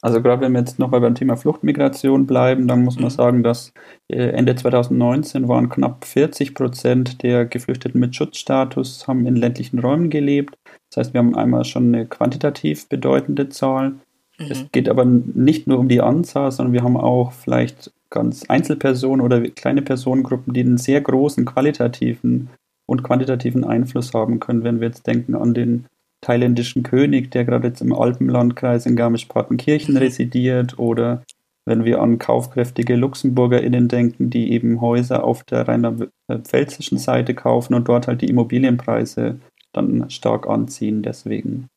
Also 0.03 0.21
gerade 0.21 0.43
wenn 0.43 0.53
wir 0.53 0.59
jetzt 0.59 0.81
nochmal 0.81 1.01
beim 1.01 1.15
Thema 1.15 1.37
Fluchtmigration 1.37 2.27
bleiben, 2.27 2.67
dann 2.67 2.83
muss 2.83 2.97
man 2.97 3.05
mhm. 3.05 3.11
sagen, 3.11 3.43
dass 3.45 3.73
äh, 4.09 4.31
Ende 4.31 4.57
2019 4.57 5.47
waren 5.47 5.69
knapp 5.69 6.05
40 6.05 6.55
Prozent 6.55 7.23
der 7.23 7.47
Geflüchteten 7.47 8.01
mit 8.01 8.17
Schutzstatus 8.17 9.07
haben 9.07 9.27
in 9.27 9.37
ländlichen 9.37 9.79
Räumen 9.79 10.11
gelebt. 10.11 10.59
Das 10.91 10.99
heißt, 10.99 11.15
wir 11.15 11.21
haben 11.21 11.37
einmal 11.37 11.65
schon 11.65 11.95
eine 11.95 12.07
quantitativ 12.07 12.89
bedeutende 12.89 13.49
Zahl. 13.49 13.91
Mhm. 14.39 14.47
Es 14.51 14.67
geht 14.73 14.89
aber 14.89 15.05
nicht 15.05 15.69
nur 15.69 15.79
um 15.79 15.89
die 15.89 16.01
Anzahl, 16.01 16.51
sondern 16.51 16.73
wir 16.73 16.83
haben 16.83 16.97
auch 16.97 17.31
vielleicht 17.31 17.93
ganz 18.11 18.45
Einzelpersonen 18.49 19.25
oder 19.25 19.41
kleine 19.41 19.83
Personengruppen, 19.83 20.53
die 20.53 20.63
einen 20.63 20.79
sehr 20.79 21.01
großen 21.01 21.45
qualitativen 21.45 22.51
und 22.87 23.05
quantitativen 23.05 23.65
Einfluss 23.65 24.13
haben 24.15 24.41
können, 24.41 24.65
wenn 24.65 24.81
wir 24.81 24.89
jetzt 24.89 25.07
denken 25.07 25.37
an 25.37 25.55
den 25.55 25.87
thailändischen 26.23 26.83
König, 26.83 27.31
der 27.31 27.45
gerade 27.45 27.69
jetzt 27.69 27.83
im 27.83 27.93
Alpenlandkreis 27.93 28.87
in 28.87 28.97
Garmisch-Partenkirchen 28.97 29.97
residiert, 29.97 30.79
oder 30.79 31.23
wenn 31.65 31.85
wir 31.85 32.01
an 32.01 32.19
kaufkräftige 32.19 32.97
LuxemburgerInnen 32.97 33.89
denken, 33.89 34.31
die 34.31 34.53
eben 34.53 34.81
Häuser 34.81 35.25
auf 35.25 35.45
der 35.45 35.69
rheinland-pfälzischen 35.69 36.99
Seite 36.99 37.35
kaufen 37.35 37.75
und 37.75 37.89
dort 37.89 38.09
halt 38.09 38.23
die 38.23 38.29
Immobilienpreise 38.29 39.39
dann 39.73 40.11
stark 40.11 40.49
anziehen. 40.49 41.03
Deswegen. 41.03 41.69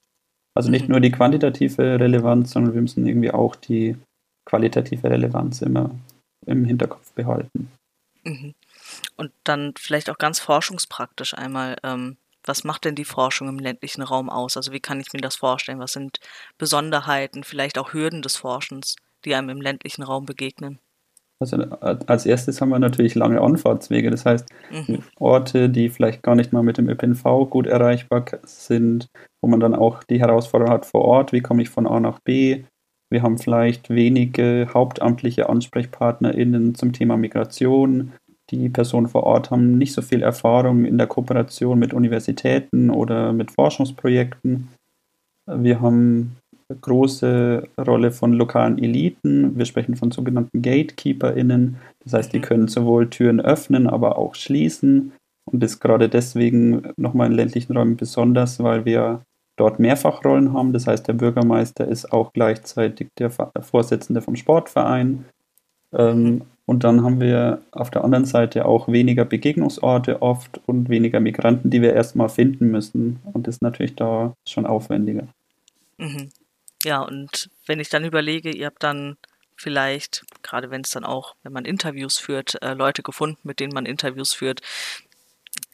Also 0.56 0.72
nicht 0.72 0.86
mhm. 0.86 0.92
nur 0.92 1.00
die 1.02 1.12
quantitative 1.12 2.00
Relevanz, 2.00 2.52
sondern 2.52 2.74
wir 2.74 2.82
müssen 2.82 3.06
irgendwie 3.06 3.32
auch 3.32 3.56
die 3.56 3.96
qualitative 4.46 5.10
Relevanz 5.10 5.62
immer 5.62 5.92
im 6.46 6.66
Hinterkopf 6.66 7.12
behalten. 7.14 7.72
Mhm. 8.24 8.54
Und 9.18 9.32
dann 9.44 9.74
vielleicht 9.78 10.10
auch 10.10 10.18
ganz 10.18 10.40
forschungspraktisch 10.40 11.34
einmal, 11.36 11.76
ähm, 11.84 12.18
was 12.46 12.64
macht 12.64 12.86
denn 12.86 12.96
die 12.96 13.06
Forschung 13.06 13.48
im 13.48 13.60
ländlichen 13.60 14.02
Raum 14.02 14.30
aus? 14.30 14.58
Also 14.58 14.72
wie 14.72 14.80
kann 14.80 15.00
ich 15.00 15.14
mir 15.14 15.22
das 15.22 15.36
vorstellen? 15.36 15.80
Was 15.80 15.94
sind 15.94 16.20
Besonderheiten, 16.58 17.44
vielleicht 17.44 17.78
auch 17.78 17.94
Hürden 17.94 18.22
des 18.22 18.36
Forschens, 18.36 18.96
die 19.24 19.36
einem 19.36 19.50
im 19.50 19.62
ländlichen 19.62 20.04
Raum 20.04 20.26
begegnen? 20.26 20.80
Also 21.40 21.58
als 21.58 22.26
erstes 22.26 22.62
haben 22.62 22.70
wir 22.70 22.80
natürlich 22.80 23.14
lange 23.14 23.42
Anfahrtswege. 23.42 24.10
Das 24.10 24.26
heißt, 24.26 24.48
mhm. 24.72 25.04
Orte, 25.20 25.70
die 25.70 25.90
vielleicht 25.90 26.24
gar 26.24 26.36
nicht 26.36 26.54
mal 26.54 26.64
mit 26.64 26.78
dem 26.78 26.88
ÖPNV 26.88 27.50
gut 27.50 27.68
erreichbar 27.68 28.26
sind, 28.44 29.10
wo 29.42 29.50
man 29.50 29.60
dann 29.60 29.76
auch 29.76 30.04
die 30.04 30.20
Herausforderung 30.20 30.74
hat 30.74 30.86
vor 30.86 31.02
Ort, 31.02 31.34
wie 31.34 31.42
komme 31.42 31.62
ich 31.62 31.70
von 31.70 31.88
A 31.88 32.00
nach 32.00 32.20
B? 32.20 32.64
Wir 33.10 33.22
haben 33.22 33.38
vielleicht 33.38 33.90
wenige 33.90 34.70
hauptamtliche 34.74 35.50
AnsprechpartnerInnen 35.50 36.74
zum 36.74 36.94
Thema 36.94 37.18
Migration 37.18 38.14
die 38.52 38.70
Personen 38.70 39.08
vor 39.08 39.24
Ort 39.24 39.52
haben 39.52 39.78
nicht 39.78 39.94
so 39.94 40.02
viel 40.02 40.22
Erfahrung 40.22 40.86
in 40.86 40.98
der 40.98 41.08
Kooperation 41.08 41.80
mit 41.80 41.94
Universitäten 41.94 42.90
oder 42.90 43.34
mit 43.34 43.52
Forschungsprojekten. 43.52 44.70
Wir 45.48 45.82
haben 45.82 46.38
eine 46.70 46.80
große 46.80 47.68
Rolle 47.86 48.12
von 48.12 48.34
lokalen 48.34 48.80
Eliten. 48.80 49.58
Wir 49.58 49.66
sprechen 49.66 49.96
von 49.96 50.12
sogenannten 50.12 50.62
GatekeeperInnen. 50.62 51.78
Das 52.04 52.14
heißt, 52.14 52.34
die 52.34 52.42
können 52.42 52.68
sowohl 52.68 53.10
Türen 53.10 53.40
öffnen, 53.40 53.88
aber 53.88 54.18
auch 54.18 54.36
schließen. 54.36 55.12
Und 55.46 55.62
das 55.62 55.74
ist 55.74 55.80
gerade 55.80 56.10
deswegen 56.10 56.90
nochmal 56.98 57.28
in 57.28 57.34
ländlichen 57.34 57.78
Räumen 57.78 57.98
besonders, 57.98 58.62
weil 58.64 58.86
wir 58.86 59.22
dort 59.58 59.80
Mehrfachrollen 59.80 60.54
haben. 60.54 60.74
Das 60.74 60.88
heißt, 60.88 61.08
der 61.08 61.14
Bürgermeister 61.14 61.88
ist 61.88 62.12
auch 62.12 62.34
gleichzeitig 62.34 63.10
der 63.18 63.32
Vorsitzende 63.62 64.22
vom 64.22 64.36
Sportverein. 64.36 65.26
Ähm, 65.94 66.42
und 66.66 66.84
dann 66.84 67.04
haben 67.04 67.20
wir 67.22 67.62
auf 67.72 67.92
der 67.92 68.04
anderen 68.04 68.26
Seite 68.26 68.66
auch 68.66 68.88
weniger 68.88 69.24
Begegnungsorte 69.24 70.22
oft 70.22 70.60
und 70.66 70.90
weniger 70.90 71.20
Migranten, 71.20 71.70
die 71.70 71.82
wir 71.82 71.94
erstmal 71.94 72.30
finden 72.30 72.72
müssen. 72.72 73.20
Und 73.34 73.48
das 73.48 73.56
ist 73.56 73.62
natürlich 73.62 73.96
da 73.96 74.34
schon 74.48 74.66
aufwendiger. 74.66 75.28
Mhm. 75.98 76.30
Ja, 76.84 77.02
und 77.02 77.50
wenn 77.68 77.80
ich 77.80 77.90
dann 77.90 78.04
überlege, 78.04 78.50
ihr 78.50 78.66
habt 78.66 78.84
dann 78.84 79.18
vielleicht, 79.56 80.26
gerade 80.42 80.72
wenn 80.72 80.82
es 80.82 80.90
dann 80.90 81.06
auch, 81.06 81.36
wenn 81.44 81.54
man 81.54 81.66
Interviews 81.66 82.18
führt, 82.18 82.62
äh, 82.62 82.74
Leute 82.74 83.04
gefunden, 83.04 83.40
mit 83.44 83.60
denen 83.60 83.74
man 83.74 83.86
Interviews 83.86 84.34
führt, 84.34 84.62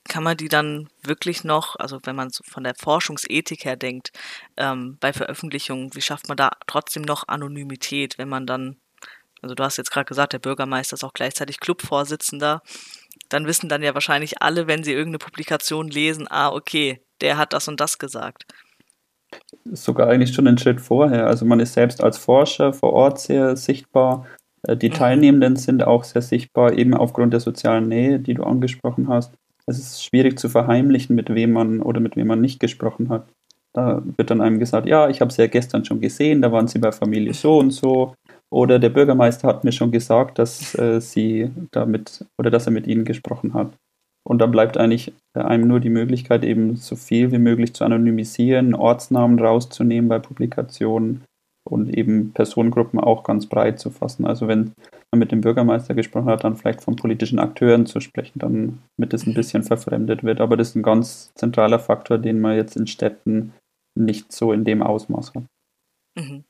kann 0.08 0.24
man 0.24 0.36
die 0.36 0.50
dann 0.50 0.90
wirklich 1.04 1.46
noch, 1.46 1.78
also 1.78 2.00
wenn 2.04 2.16
man 2.16 2.32
von 2.32 2.64
der 2.64 2.76
Forschungsethik 2.76 3.64
her 3.64 3.78
denkt, 3.78 4.12
ähm, 4.58 4.98
bei 5.00 5.14
Veröffentlichungen, 5.14 5.96
wie 5.96 6.02
schafft 6.02 6.28
man 6.28 6.38
da 6.38 6.52
trotzdem 6.68 7.04
noch 7.04 7.28
Anonymität, 7.28 8.18
wenn 8.18 8.28
man 8.28 8.46
dann 8.46 8.76
also 9.42 9.56
du 9.56 9.64
hast 9.64 9.78
jetzt 9.78 9.92
gerade 9.92 10.06
gesagt, 10.06 10.34
der 10.34 10.40
Bürgermeister 10.40 10.94
ist 10.94 11.04
auch 11.04 11.14
gleichzeitig 11.14 11.60
Clubvorsitzender, 11.60 12.62
dann 13.30 13.48
wissen 13.48 13.70
dann 13.70 13.84
ja 13.84 13.94
wahrscheinlich 13.94 14.42
alle, 14.42 14.68
wenn 14.68 14.84
sie 14.84 14.92
irgendeine 14.92 15.20
Publikation 15.20 15.88
lesen, 15.88 16.28
ah, 16.30 16.50
okay, 16.50 17.02
der 17.22 17.38
hat 17.38 17.54
das 17.54 17.68
und 17.68 17.80
das 17.80 17.98
gesagt. 17.98 18.46
Sogar 19.66 20.10
eigentlich 20.10 20.34
schon 20.34 20.48
einen 20.48 20.58
Schritt 20.58 20.82
vorher. 20.82 21.28
Also 21.28 21.46
man 21.46 21.60
ist 21.60 21.74
selbst 21.74 22.04
als 22.04 22.18
Forscher 22.18 22.74
vor 22.74 22.92
Ort 22.94 23.20
sehr 23.20 23.56
sichtbar. 23.56 24.28
Äh, 24.64 24.76
die 24.76 24.90
mhm. 24.90 24.94
Teilnehmenden 24.94 25.56
sind 25.56 25.84
auch 25.84 26.04
sehr 26.04 26.22
sichtbar, 26.22 26.74
eben 26.74 26.94
aufgrund 26.94 27.34
der 27.34 27.40
sozialen 27.40 27.88
Nähe, 27.88 28.20
die 28.20 28.34
du 28.34 28.44
angesprochen 28.44 29.08
hast. 29.08 29.34
Es 29.68 29.78
ist 29.78 30.04
schwierig 30.04 30.38
zu 30.38 30.50
verheimlichen, 30.50 31.16
mit 31.16 31.34
wem 31.34 31.54
man 31.54 31.82
oder 31.82 32.02
mit 32.02 32.16
wem 32.16 32.28
man 32.28 32.42
nicht 32.42 32.60
gesprochen 32.60 33.10
hat. 33.10 33.30
Da 33.74 34.02
wird 34.18 34.30
dann 34.30 34.42
einem 34.42 34.60
gesagt, 34.60 34.86
ja, 34.88 35.08
ich 35.08 35.22
habe 35.22 35.32
sie 35.32 35.44
ja 35.44 35.48
gestern 35.48 35.86
schon 35.86 36.02
gesehen, 36.02 36.42
da 36.42 36.52
waren 36.52 36.68
sie 36.68 36.80
bei 36.80 36.92
Familie 36.92 37.34
so 37.34 37.58
und 37.58 37.72
so. 37.72 38.16
Oder 38.52 38.80
der 38.80 38.90
Bürgermeister 38.90 39.48
hat 39.48 39.64
mir 39.64 39.72
schon 39.72 39.92
gesagt, 39.92 40.38
dass 40.38 40.76
äh, 40.76 41.00
sie 41.00 41.52
damit 41.72 42.26
oder 42.38 42.52
dass 42.52 42.66
er 42.66 42.72
mit 42.72 42.86
ihnen 42.86 43.06
gesprochen 43.06 43.54
hat. 43.54 43.72
Und 44.28 44.40
dann 44.40 44.52
bleibt 44.52 44.78
eigentlich 44.78 45.14
einem 45.34 45.68
nur 45.68 45.80
die 45.80 45.90
Möglichkeit, 45.90 46.44
eben 46.44 46.76
so 46.76 46.96
viel 46.96 47.32
wie 47.32 47.40
möglich 47.40 47.74
zu 47.74 47.86
anonymisieren, 47.86 48.76
Ortsnamen 48.76 49.40
rauszunehmen 49.40 50.10
bei 50.10 50.20
Publikationen 50.20 51.24
und 51.68 51.96
eben 51.96 52.34
Personengruppen 52.34 53.00
auch 53.00 53.24
ganz 53.24 53.48
breit 53.48 53.80
zu 53.80 53.90
fassen. 53.90 54.26
Also 54.26 54.48
wenn 54.48 54.74
man 55.12 55.20
mit 55.20 55.32
dem 55.32 55.42
Bürgermeister 55.42 55.94
gesprochen 55.94 56.28
hat, 56.28 56.44
dann 56.44 56.56
vielleicht 56.56 56.82
von 56.82 56.96
politischen 56.96 57.40
Akteuren 57.40 57.86
zu 57.86 58.00
sprechen, 58.00 58.40
damit 58.40 59.14
es 59.14 59.26
ein 59.26 59.34
bisschen 59.34 59.64
verfremdet 59.64 60.24
wird. 60.24 60.42
Aber 60.42 60.58
das 60.58 60.70
ist 60.70 60.76
ein 60.76 60.84
ganz 60.84 61.34
zentraler 61.36 61.80
Faktor, 61.80 62.18
den 62.18 62.42
man 62.42 62.56
jetzt 62.56 62.76
in 62.76 62.88
Städten 62.88 63.54
nicht 63.98 64.32
so 64.32 64.54
in 64.54 64.66
dem 64.66 64.84
Ausmaß 64.84 65.34
hat. 65.34 65.44
Mhm. 66.18 66.44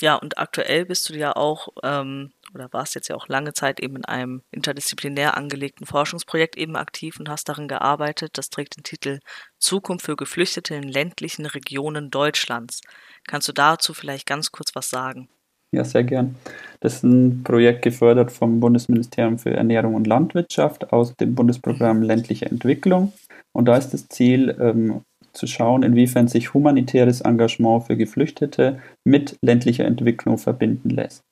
Ja, 0.00 0.16
und 0.16 0.36
aktuell 0.36 0.84
bist 0.84 1.08
du 1.08 1.14
ja 1.14 1.34
auch, 1.34 1.68
ähm, 1.82 2.32
oder 2.54 2.68
warst 2.72 2.94
jetzt 2.94 3.08
ja 3.08 3.16
auch 3.16 3.28
lange 3.28 3.54
Zeit 3.54 3.80
eben 3.80 3.96
in 3.96 4.04
einem 4.04 4.42
interdisziplinär 4.50 5.36
angelegten 5.36 5.86
Forschungsprojekt 5.86 6.56
eben 6.56 6.76
aktiv 6.76 7.18
und 7.18 7.30
hast 7.30 7.48
darin 7.48 7.66
gearbeitet. 7.66 8.32
Das 8.34 8.50
trägt 8.50 8.76
den 8.76 8.84
Titel 8.84 9.20
Zukunft 9.58 10.04
für 10.04 10.16
Geflüchtete 10.16 10.74
in 10.74 10.82
ländlichen 10.82 11.46
Regionen 11.46 12.10
Deutschlands. 12.10 12.82
Kannst 13.26 13.48
du 13.48 13.52
dazu 13.52 13.94
vielleicht 13.94 14.26
ganz 14.26 14.52
kurz 14.52 14.74
was 14.74 14.90
sagen? 14.90 15.28
Ja, 15.72 15.84
sehr 15.84 16.04
gern. 16.04 16.36
Das 16.80 16.96
ist 16.96 17.02
ein 17.02 17.42
Projekt 17.42 17.82
gefördert 17.82 18.30
vom 18.30 18.60
Bundesministerium 18.60 19.38
für 19.38 19.50
Ernährung 19.50 19.94
und 19.94 20.06
Landwirtschaft 20.06 20.92
aus 20.92 21.14
dem 21.16 21.34
Bundesprogramm 21.34 22.02
ländliche 22.02 22.46
Entwicklung. 22.46 23.12
Und 23.52 23.64
da 23.66 23.76
ist 23.76 23.90
das 23.90 24.08
Ziel, 24.08 24.56
ähm, 24.60 25.02
zu 25.36 25.46
schauen, 25.46 25.82
inwiefern 25.82 26.28
sich 26.28 26.54
humanitäres 26.54 27.20
Engagement 27.20 27.84
für 27.84 27.96
Geflüchtete 27.96 28.78
mit 29.04 29.36
ländlicher 29.42 29.84
Entwicklung 29.84 30.38
verbinden 30.38 30.90
lässt. 30.90 31.22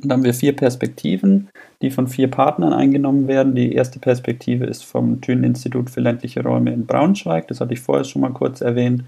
Und 0.00 0.08
dann 0.08 0.18
haben 0.18 0.24
wir 0.24 0.34
vier 0.34 0.56
Perspektiven, 0.56 1.50
die 1.82 1.90
von 1.90 2.08
vier 2.08 2.30
Partnern 2.30 2.72
eingenommen 2.72 3.28
werden. 3.28 3.54
Die 3.54 3.72
erste 3.72 3.98
Perspektive 3.98 4.64
ist 4.64 4.84
vom 4.84 5.20
Thünen-Institut 5.20 5.90
für 5.90 6.00
ländliche 6.00 6.42
Räume 6.42 6.72
in 6.72 6.86
Braunschweig. 6.86 7.46
Das 7.48 7.60
hatte 7.60 7.74
ich 7.74 7.80
vorher 7.80 8.04
schon 8.04 8.22
mal 8.22 8.32
kurz 8.32 8.62
erwähnt. 8.62 9.04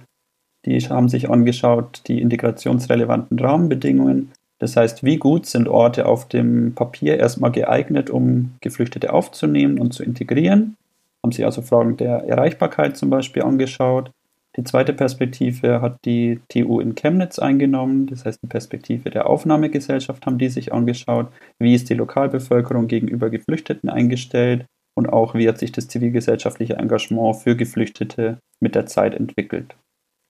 Die 0.67 0.79
haben 0.79 1.09
sich 1.09 1.31
angeschaut, 1.31 2.03
die 2.07 2.21
integrationsrelevanten 2.21 3.39
Rahmenbedingungen. 3.39 4.33
Das 4.59 4.77
heißt, 4.77 5.05
wie 5.05 5.17
gut 5.17 5.47
sind 5.47 5.69
Orte 5.69 6.07
auf 6.07 6.29
dem 6.29 6.75
Papier 6.75 7.19
erstmal 7.19 7.51
geeignet, 7.51 8.09
um 8.09 8.55
Geflüchtete 8.61 9.13
aufzunehmen 9.13 9.79
und 9.79 9.93
zu 9.93 10.03
integrieren? 10.03 10.77
Haben 11.25 11.33
sich 11.33 11.45
also 11.47 11.63
Fragen 11.63 11.97
der 11.97 12.25
Erreichbarkeit 12.29 12.99
zum 12.99 13.09
Beispiel 13.09 13.43
angeschaut. 13.43 14.11
Die 14.57 14.63
zweite 14.63 14.93
Perspektive 14.93 15.81
hat 15.81 15.97
die 16.05 16.39
TU 16.49 16.81
in 16.81 16.95
Chemnitz 16.95 17.39
eingenommen, 17.39 18.07
das 18.07 18.25
heißt 18.27 18.41
die 18.43 18.47
Perspektive 18.47 19.11
der 19.11 19.29
Aufnahmegesellschaft 19.29 20.27
haben 20.27 20.39
die 20.39 20.51
sich 20.51 20.73
angeschaut. 20.73 21.29
Wie 21.59 21.75
ist 21.75 21.89
die 21.89 21.95
Lokalbevölkerung 21.95 22.87
gegenüber 22.89 23.31
Geflüchteten 23.31 23.89
eingestellt 23.89 24.67
und 24.95 25.09
auch 25.09 25.35
wie 25.35 25.49
hat 25.49 25.59
sich 25.59 25.73
das 25.73 25.89
zivilgesellschaftliche 25.89 26.75
Engagement 26.75 27.37
für 27.37 27.57
Geflüchtete 27.57 28.39
mit 28.61 28.75
der 28.75 28.87
Zeit 28.87 29.15
entwickelt. 29.15 29.75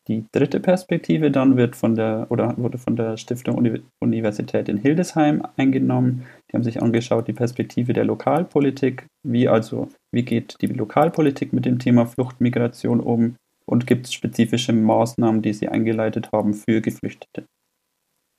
Die 0.06 0.26
dritte 0.32 0.60
Perspektive 0.60 1.30
dann 1.30 1.56
wird 1.56 1.76
von 1.76 1.94
der 1.94 2.26
oder 2.28 2.56
wurde 2.58 2.78
von 2.78 2.94
der 2.94 3.16
Stiftung 3.16 3.56
Uni 3.56 3.82
Universität 4.00 4.68
in 4.68 4.76
Hildesheim 4.76 5.42
eingenommen. 5.56 6.26
Die 6.48 6.56
haben 6.56 6.62
sich 6.62 6.82
angeschaut 6.82 7.26
die 7.26 7.32
Perspektive 7.32 7.94
der 7.94 8.04
Lokalpolitik, 8.04 9.06
wie 9.22 9.48
also 9.48 9.88
wie 10.14 10.22
geht 10.22 10.56
die 10.60 10.66
Lokalpolitik 10.66 11.52
mit 11.52 11.64
dem 11.64 11.78
Thema 11.78 12.06
Fluchtmigration 12.06 13.00
um 13.00 13.36
und 13.66 13.86
gibt 13.86 14.06
es 14.06 14.12
spezifische 14.12 14.72
Maßnahmen, 14.72 15.42
die 15.42 15.52
sie 15.52 15.68
eingeleitet 15.68 16.30
haben 16.32 16.54
für 16.54 16.80
Geflüchtete. 16.80 17.44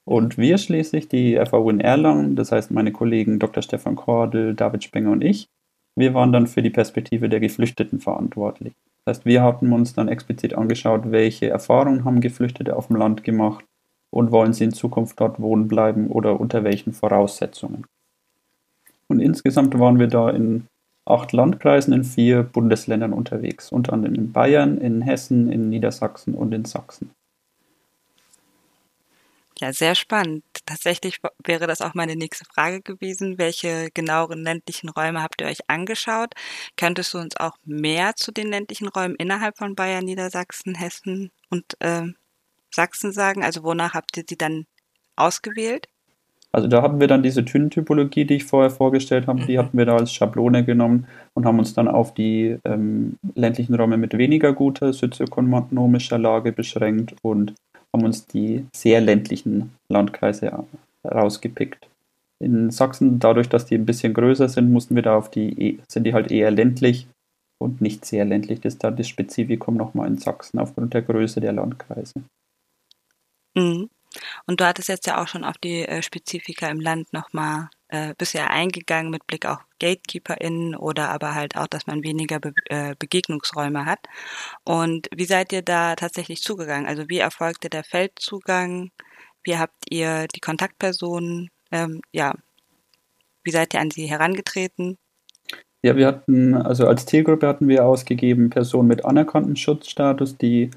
Und 0.08 0.38
wir 0.38 0.58
schließlich, 0.58 1.08
die 1.08 1.40
FAU 1.44 1.70
in 1.70 1.80
Erlangen, 1.80 2.36
das 2.36 2.52
heißt 2.52 2.72
meine 2.72 2.92
Kollegen 2.92 3.40
Dr. 3.40 3.64
Stefan 3.64 3.96
Kordel, 3.96 4.54
David 4.54 4.84
Spenger 4.84 5.12
und 5.12 5.24
ich, 5.24 5.48
wir 5.96 6.14
waren 6.14 6.32
dann 6.32 6.48
für 6.48 6.62
die 6.62 6.70
Perspektive 6.70 7.30
der 7.30 7.40
Geflüchteten 7.40 8.00
verantwortlich. 8.00 8.74
Das 9.04 9.18
heißt, 9.18 9.26
wir 9.26 9.42
hatten 9.42 9.72
uns 9.74 9.94
dann 9.94 10.08
explizit 10.08 10.54
angeschaut, 10.54 11.12
welche 11.12 11.50
Erfahrungen 11.50 12.06
haben 12.06 12.22
Geflüchtete 12.22 12.76
auf 12.76 12.88
dem 12.88 12.98
Land 12.98 13.24
gemacht, 13.24 13.66
und 14.16 14.32
wollen 14.32 14.54
sie 14.54 14.64
in 14.64 14.72
Zukunft 14.72 15.20
dort 15.20 15.42
wohnen 15.42 15.68
bleiben 15.68 16.08
oder 16.08 16.40
unter 16.40 16.64
welchen 16.64 16.94
Voraussetzungen. 16.94 17.86
Und 19.08 19.20
insgesamt 19.20 19.78
waren 19.78 20.00
wir 20.00 20.08
da 20.08 20.30
in 20.30 20.68
acht 21.06 21.32
Landkreisen 21.32 21.94
in 21.94 22.04
vier 22.04 22.44
Bundesländern 22.44 23.14
unterwegs, 23.14 23.72
unter 23.72 23.94
anderem 23.94 24.16
in 24.16 24.32
Bayern, 24.32 24.78
in 24.78 25.02
Hessen, 25.02 25.52
in 25.52 25.70
Niedersachsen 25.70 26.34
und 26.34 26.54
in 26.54 26.66
Sachsen. 26.66 27.12
Ja, 29.60 29.72
sehr 29.72 29.96
spannend. 29.96 30.44
Tatsächlich 30.66 31.20
wäre 31.42 31.66
das 31.66 31.80
auch 31.80 31.94
meine 31.94 32.18
nächste 32.18 32.44
Frage 32.44 32.82
gewesen. 32.82 33.38
Welche 33.38 33.90
genaueren 33.94 34.44
ländlichen 34.44 34.90
Räume 34.90 35.22
habt 35.24 35.40
ihr 35.40 35.48
euch 35.48 35.70
angeschaut? 35.70 36.34
Könntest 36.76 37.14
du 37.14 37.20
uns 37.20 37.38
auch 37.38 37.56
mehr 37.64 38.16
zu 38.18 38.34
den 38.34 38.48
ländlichen 38.48 38.90
Räumen 38.90 39.16
innerhalb 39.16 39.58
von 39.58 39.74
Bayern, 39.76 40.04
Niedersachsen, 40.04 40.76
Hessen 40.76 41.32
und 41.50 41.78
äh, 41.80 42.04
Sachsen 42.70 43.14
sagen? 43.14 43.46
Also 43.46 43.64
wonach 43.64 43.94
habt 43.94 44.18
ihr 44.18 44.26
die 44.26 44.38
dann 44.38 44.66
ausgewählt? 45.16 45.88
Also 46.56 46.70
da 46.70 46.82
hatten 46.82 47.02
wir 47.02 47.08
dann 47.08 47.22
diese 47.22 47.44
Tünentypologie, 47.44 48.24
die 48.24 48.36
ich 48.36 48.46
vorher 48.46 48.70
vorgestellt 48.70 49.28
habe, 49.28 49.42
mhm. 49.42 49.46
die 49.46 49.60
hatten 49.60 49.78
wir 49.78 49.86
da 49.86 49.98
als 49.98 50.14
Schablone 50.14 50.64
genommen 50.64 51.06
und 51.34 51.46
haben 51.46 51.60
uns 51.60 51.74
dann 51.74 51.90
auf 51.90 52.14
die 52.14 52.58
ähm, 52.64 53.18
ländlichen 53.36 53.76
Räume 53.76 53.98
mit 53.98 54.18
weniger 54.18 54.54
guter 54.54 54.94
sozioökonomischer 54.94 56.18
Lage 56.18 56.54
beschränkt 56.54 57.14
und 57.24 57.56
haben 57.92 58.06
uns 58.06 58.26
die 58.26 58.66
sehr 58.74 59.02
ländlichen 59.02 59.74
Landkreise 59.90 60.64
rausgepickt. 61.04 61.90
In 62.40 62.72
Sachsen, 62.72 63.20
dadurch, 63.20 63.50
dass 63.50 63.66
die 63.66 63.76
ein 63.76 63.86
bisschen 63.86 64.14
größer 64.14 64.48
sind, 64.48 64.72
mussten 64.72 64.96
wir 64.96 65.04
da 65.04 65.18
auf 65.18 65.30
die, 65.30 65.62
e, 65.62 65.80
sind 65.90 66.06
die 66.06 66.14
halt 66.14 66.32
eher 66.32 66.52
ländlich 66.52 67.06
und 67.60 67.82
nicht 67.82 68.06
sehr 68.06 68.24
ländlich. 68.24 68.62
Das 68.62 68.76
ist 68.76 68.84
da 68.86 68.92
das 68.92 69.10
Spezifikum 69.10 69.76
nochmal 69.76 70.08
in 70.08 70.20
Sachsen 70.20 70.60
aufgrund 70.60 70.94
der 70.94 71.02
Größe 71.02 71.42
der 71.42 71.52
Landkreise. 71.52 72.24
Mhm. 73.58 73.90
Und 74.48 74.60
du 74.60 74.66
hattest 74.66 74.90
jetzt 74.90 75.08
ja 75.08 75.22
auch 75.22 75.28
schon 75.28 75.44
auf 75.44 75.58
die 75.58 75.88
äh, 75.88 76.02
Spezifika 76.02 76.68
im 76.70 76.80
Land 76.80 77.14
nochmal 77.14 77.70
äh, 77.90 78.14
bisher 78.18 78.50
eingegangen 78.50 79.12
mit 79.12 79.26
Blick 79.28 79.46
auf 79.46 79.60
GatekeeperInnen 79.80 80.76
oder 80.76 81.10
aber 81.10 81.36
halt 81.36 81.56
auch, 81.58 81.68
dass 81.68 81.88
man 81.88 82.04
weniger 82.04 82.40
Be 82.40 82.54
äh, 82.70 82.96
Begegnungsräume 82.98 83.86
hat. 83.86 84.00
Und 84.64 85.08
wie 85.16 85.26
seid 85.26 85.54
ihr 85.54 85.62
da 85.62 85.96
tatsächlich 85.96 86.42
zugegangen? 86.42 86.88
Also 86.88 87.10
wie 87.10 87.20
erfolgte 87.20 87.70
der 87.70 87.84
Feldzugang? 87.84 88.92
Wie 89.44 89.58
habt 89.58 89.86
ihr 89.90 90.28
die 90.34 90.40
Kontaktpersonen, 90.40 91.52
ähm, 91.72 92.02
ja, 92.12 92.34
wie 93.44 93.52
seid 93.52 93.74
ihr 93.74 93.80
an 93.80 93.92
sie 93.92 94.08
herangetreten? 94.08 94.98
Ja, 95.84 95.96
wir 95.96 96.08
hatten, 96.08 96.56
also 96.56 96.88
als 96.88 97.06
Zielgruppe 97.06 97.48
hatten 97.48 97.68
wir 97.68 97.86
ausgegeben 97.86 98.50
Personen 98.50 98.88
mit 98.88 99.06
anerkanntem 99.06 99.56
Schutzstatus, 99.56 100.36
die 100.36 100.72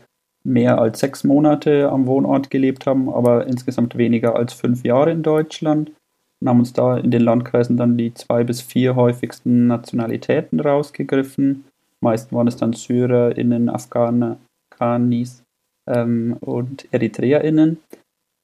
mehr 0.45 0.81
als 0.81 1.01
sechs 1.01 1.25
Monate 1.25 1.91
am 1.91 2.07
Wohnort 2.07 2.51
gelebt 2.51 2.87
haben, 2.87 3.09
aber 3.09 3.47
insgesamt 3.47 3.97
weniger 3.97 4.37
als 4.37 4.53
fünf 4.53 4.85
Jahre 4.85 5.11
in 5.11 5.23
Deutschland 5.23 5.93
und 6.41 6.49
haben 6.49 6.61
uns 6.61 6.73
da 6.73 6.97
in 6.97 7.11
den 7.11 7.23
Landkreisen 7.23 7.77
dann 7.77 7.97
die 7.97 8.15
zwei 8.15 8.45
bis 8.45 8.61
vier 8.61 8.97
häufigsten 8.97 9.67
Nationalitäten 9.67 10.61
rausgegriffen. 10.61 11.65
Meist 12.01 12.33
waren 12.33 12.47
es 12.47 12.57
dann 12.57 12.73
SyrerInnen, 12.73 13.69
Afghanis 13.69 15.43
ähm, 15.89 16.37
und 16.41 16.87
EritreerInnen. 16.93 17.79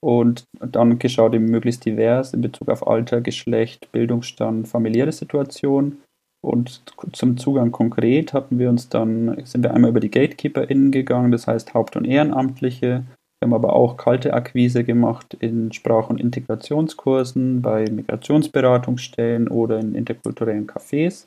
Und 0.00 0.44
dann 0.60 0.98
geschaut 0.98 1.34
eben 1.34 1.46
möglichst 1.46 1.86
divers 1.86 2.34
in 2.34 2.42
Bezug 2.42 2.68
auf 2.68 2.86
Alter, 2.86 3.20
Geschlecht, 3.20 3.90
Bildungsstand, 3.90 4.68
familiäre 4.68 5.12
Situation. 5.12 5.98
Und 6.44 6.82
zum 7.12 7.38
Zugang 7.38 7.72
konkret 7.72 8.34
hatten 8.34 8.58
wir 8.58 8.68
uns 8.68 8.88
dann, 8.88 9.44
sind 9.46 9.62
wir 9.62 9.72
einmal 9.72 9.90
über 9.90 10.00
die 10.00 10.10
GatekeeperInnen 10.10 10.92
gegangen, 10.92 11.32
das 11.32 11.46
heißt 11.46 11.72
Haupt- 11.72 11.96
und 11.96 12.04
Ehrenamtliche, 12.04 13.04
wir 13.44 13.46
haben 13.46 13.54
aber 13.54 13.74
auch 13.74 13.96
kalte 13.96 14.32
Akquise 14.32 14.84
gemacht 14.84 15.36
in 15.38 15.72
Sprach- 15.72 16.08
und 16.08 16.20
Integrationskursen, 16.20 17.60
bei 17.60 17.84
Migrationsberatungsstellen 17.90 19.48
oder 19.48 19.78
in 19.80 19.94
interkulturellen 19.94 20.66
Cafés 20.66 21.26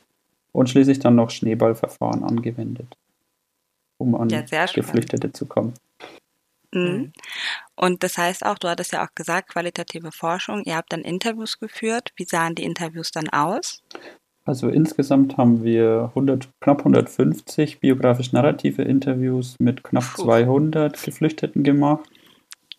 und 0.52 0.70
schließlich 0.70 1.00
dann 1.00 1.16
noch 1.16 1.30
Schneeballverfahren 1.30 2.24
angewendet, 2.24 2.98
um 4.00 4.16
an 4.16 4.30
ja, 4.30 4.42
Geflüchtete 4.42 5.32
zu 5.32 5.46
kommen. 5.46 5.74
Mhm. 6.74 6.82
mhm. 6.82 7.14
Und 7.76 8.02
das 8.02 8.18
heißt 8.18 8.46
auch, 8.46 8.58
du 8.58 8.68
hattest 8.68 8.94
ja 8.94 9.06
auch 9.06 9.14
gesagt, 9.14 9.50
qualitative 9.50 10.12
Forschung, 10.12 10.64
ihr 10.64 10.76
habt 10.76 10.94
dann 10.94 11.02
Interviews 11.02 11.60
geführt. 11.60 12.14
Wie 12.16 12.26
sahen 12.26 12.56
die 12.56 12.64
Interviews 12.64 13.12
dann 13.12 13.30
aus? 13.30 13.84
Also 14.48 14.70
insgesamt 14.70 15.38
haben 15.38 15.64
wir 15.64 16.12
100, 16.16 16.48
knapp 16.62 16.80
150 16.80 17.82
biografisch-narrative 17.82 18.82
Interviews 18.82 19.58
mit 19.60 19.84
knapp 19.84 20.06
Puh. 20.16 20.24
200 20.24 21.04
Geflüchteten 21.04 21.64
gemacht. 21.64 22.10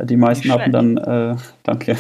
Die 0.03 0.17
meisten 0.17 0.51
hatten 0.51 0.73
dann, 0.73 0.97
äh, 0.97 1.37
danke, 1.65 1.97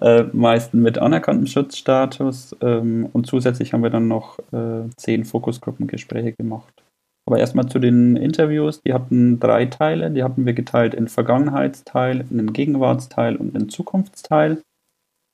äh, 0.00 0.24
meisten 0.32 0.82
mit 0.82 0.98
anerkanntem 0.98 1.46
Schutzstatus 1.46 2.54
ähm, 2.60 3.08
und 3.12 3.26
zusätzlich 3.26 3.72
haben 3.72 3.82
wir 3.82 3.90
dann 3.90 4.08
noch 4.08 4.38
äh, 4.52 4.88
zehn 4.96 5.24
Fokusgruppengespräche 5.24 6.32
gemacht. 6.32 6.74
Aber 7.26 7.38
erstmal 7.38 7.66
zu 7.66 7.78
den 7.78 8.16
Interviews. 8.16 8.82
Die 8.82 8.92
hatten 8.92 9.38
drei 9.38 9.66
Teile. 9.66 10.10
Die 10.10 10.24
hatten 10.24 10.44
wir 10.44 10.54
geteilt 10.54 10.92
in 10.92 11.08
Vergangenheitsteil, 11.08 12.24
in 12.28 12.36
den 12.36 12.52
Gegenwartsteil 12.52 13.36
und 13.36 13.54
in 13.54 13.60
den 13.60 13.68
Zukunftsteil. 13.68 14.60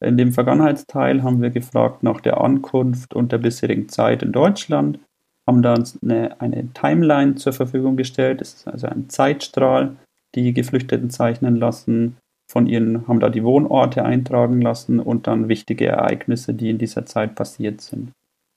In 0.01 0.17
dem 0.17 0.33
Vergangenheitsteil 0.33 1.23
haben 1.23 1.43
wir 1.43 1.51
gefragt 1.51 2.03
nach 2.03 2.21
der 2.21 2.41
Ankunft 2.41 3.15
und 3.15 3.33
der 3.33 3.39
bisherigen 3.39 3.89
Zeit 3.89 4.23
in 4.23 4.33
Deutschland, 4.33 5.01
haben 5.47 5.63
da 5.63 5.75
eine, 6.03 6.41
eine 6.41 6.73
Timeline 6.75 7.35
zur 7.37 7.53
Verfügung 7.53 7.97
gestellt, 7.97 8.41
das 8.41 8.55
ist 8.55 8.69
also 8.69 8.87
ein 8.87 9.09
Zeitstrahl, 9.09 9.97
die 10.35 10.53
Geflüchteten 10.53 11.11
zeichnen 11.11 11.57
lassen, 11.57 12.17
von 12.51 12.67
ihnen 12.67 13.07
haben 13.09 13.21
da 13.21 13.29
die 13.29 13.45
Wohnorte 13.45 14.05
eintragen 14.05 14.63
lassen 14.63 15.01
und 15.01 15.27
dann 15.27 15.49
wichtige 15.49 15.87
Ereignisse, 15.87 16.55
die 16.55 16.71
in 16.71 16.79
dieser 16.79 17.05
Zeit 17.05 17.35
passiert 17.35 17.81
sind. 17.81 18.13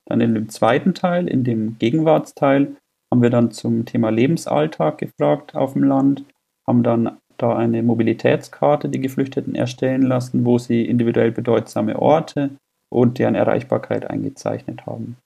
Dann 0.06 0.20
in 0.20 0.34
dem 0.34 0.48
zweiten 0.48 0.94
Teil, 0.94 1.28
in 1.28 1.44
dem 1.44 1.78
Gegenwartsteil, 1.78 2.76
haben 3.10 3.22
wir 3.22 3.30
dann 3.30 3.50
zum 3.50 3.84
Thema 3.84 4.10
Lebensalltag 4.10 4.98
gefragt 4.98 5.54
auf 5.54 5.74
dem 5.74 5.84
Land, 5.84 6.24
haben 6.66 6.82
dann 6.82 7.18
da 7.42 7.56
eine 7.56 7.82
Mobilitätskarte 7.82 8.88
die 8.88 9.00
Geflüchteten 9.00 9.54
erstellen 9.54 10.02
lassen, 10.02 10.44
wo 10.44 10.58
sie 10.58 10.84
individuell 10.84 11.32
bedeutsame 11.32 12.00
Orte 12.00 12.50
und 12.88 13.18
deren 13.18 13.34
Erreichbarkeit 13.34 14.08
eingezeichnet 14.08 14.86
haben. 14.86 15.16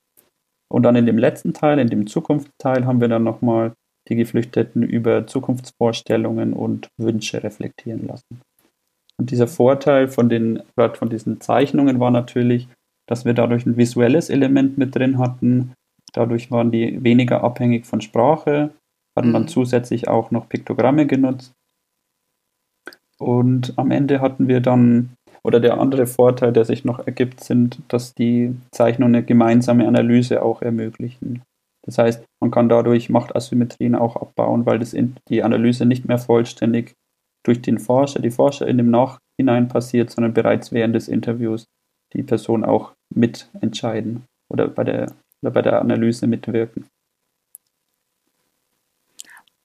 Und 0.69 0.83
dann 0.83 0.95
in 0.95 1.05
dem 1.05 1.17
letzten 1.17 1.53
Teil, 1.53 1.79
in 1.79 1.89
dem 1.89 2.07
Zukunftsteil, 2.07 2.85
haben 2.85 2.99
wir 2.99 3.07
dann 3.07 3.23
nochmal 3.23 3.73
die 4.09 4.15
Geflüchteten 4.15 4.83
über 4.83 5.27
Zukunftsvorstellungen 5.27 6.53
und 6.53 6.89
Wünsche 6.97 7.43
reflektieren 7.43 8.07
lassen. 8.07 8.41
Und 9.17 9.31
dieser 9.31 9.47
Vorteil 9.47 10.07
von 10.07 10.29
den, 10.29 10.63
von 10.75 11.09
diesen 11.09 11.41
Zeichnungen 11.41 11.99
war 11.99 12.11
natürlich, 12.11 12.67
dass 13.07 13.25
wir 13.25 13.33
dadurch 13.33 13.65
ein 13.65 13.77
visuelles 13.77 14.29
Element 14.29 14.77
mit 14.77 14.95
drin 14.95 15.17
hatten. 15.17 15.73
Dadurch 16.13 16.51
waren 16.51 16.71
die 16.71 17.03
weniger 17.03 17.43
abhängig 17.43 17.85
von 17.85 18.01
Sprache, 18.01 18.71
hatten 19.15 19.33
dann 19.33 19.43
mhm. 19.43 19.47
zusätzlich 19.47 20.07
auch 20.07 20.31
noch 20.31 20.49
Piktogramme 20.49 21.07
genutzt 21.07 21.53
und 23.19 23.73
am 23.77 23.91
Ende 23.91 24.21
hatten 24.21 24.47
wir 24.47 24.59
dann, 24.59 25.13
oder 25.43 25.59
der 25.59 25.79
andere 25.79 26.07
Vorteil, 26.07 26.53
der 26.53 26.65
sich 26.65 26.85
noch 26.85 27.05
ergibt, 27.05 27.43
sind, 27.43 27.79
dass 27.87 28.13
die 28.13 28.55
Zeichnungen 28.71 29.15
eine 29.15 29.25
gemeinsame 29.25 29.87
Analyse 29.87 30.41
auch 30.41 30.61
ermöglichen. 30.61 31.41
Das 31.83 31.97
heißt, 31.97 32.23
man 32.41 32.51
kann 32.51 32.69
dadurch 32.69 33.09
Machtasymmetrien 33.09 33.95
auch 33.95 34.17
abbauen, 34.17 34.65
weil 34.65 34.77
das 34.79 34.93
in, 34.93 35.15
die 35.29 35.41
Analyse 35.43 35.85
nicht 35.85 36.05
mehr 36.05 36.17
vollständig 36.17 36.93
durch 37.43 37.61
den 37.61 37.79
Forscher, 37.79 38.19
die 38.19 38.29
Forscher 38.29 38.67
in 38.67 38.77
dem 38.77 38.91
Nachhinein 38.91 39.69
passiert, 39.69 40.11
sondern 40.11 40.33
bereits 40.33 40.73
während 40.73 40.95
des 40.95 41.07
Interviews 41.07 41.65
die 42.13 42.23
Person 42.23 42.65
auch 42.65 42.93
mitentscheiden 43.13 44.25
oder 44.51 44.67
bei 44.67 44.83
der, 44.83 45.13
oder 45.41 45.51
bei 45.51 45.61
der 45.61 45.79
Analyse 45.79 46.27
mitwirken. 46.27 46.87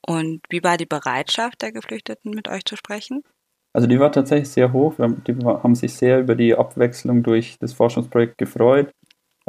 Und 0.07 0.43
wie 0.49 0.63
war 0.63 0.77
die 0.77 0.87
Bereitschaft 0.87 1.63
der 1.63 1.73
Geflüchteten, 1.73 2.33
mit 2.33 2.49
euch 2.49 2.65
zu 2.65 2.77
sprechen? 2.77 3.23
Also 3.73 3.87
die 3.87 3.99
war 3.99 4.13
tatsächlich 4.13 4.51
sehr 4.51 4.73
hoch. 4.73 4.95
Die 4.99 5.37
haben 5.45 5.75
sich 5.75 5.95
sehr 5.95 6.21
über 6.21 6.35
die 6.35 6.55
Abwechslung 6.55 7.23
durch 7.23 7.57
das 7.59 7.73
Forschungsprojekt 7.73 8.37
gefreut, 8.39 8.93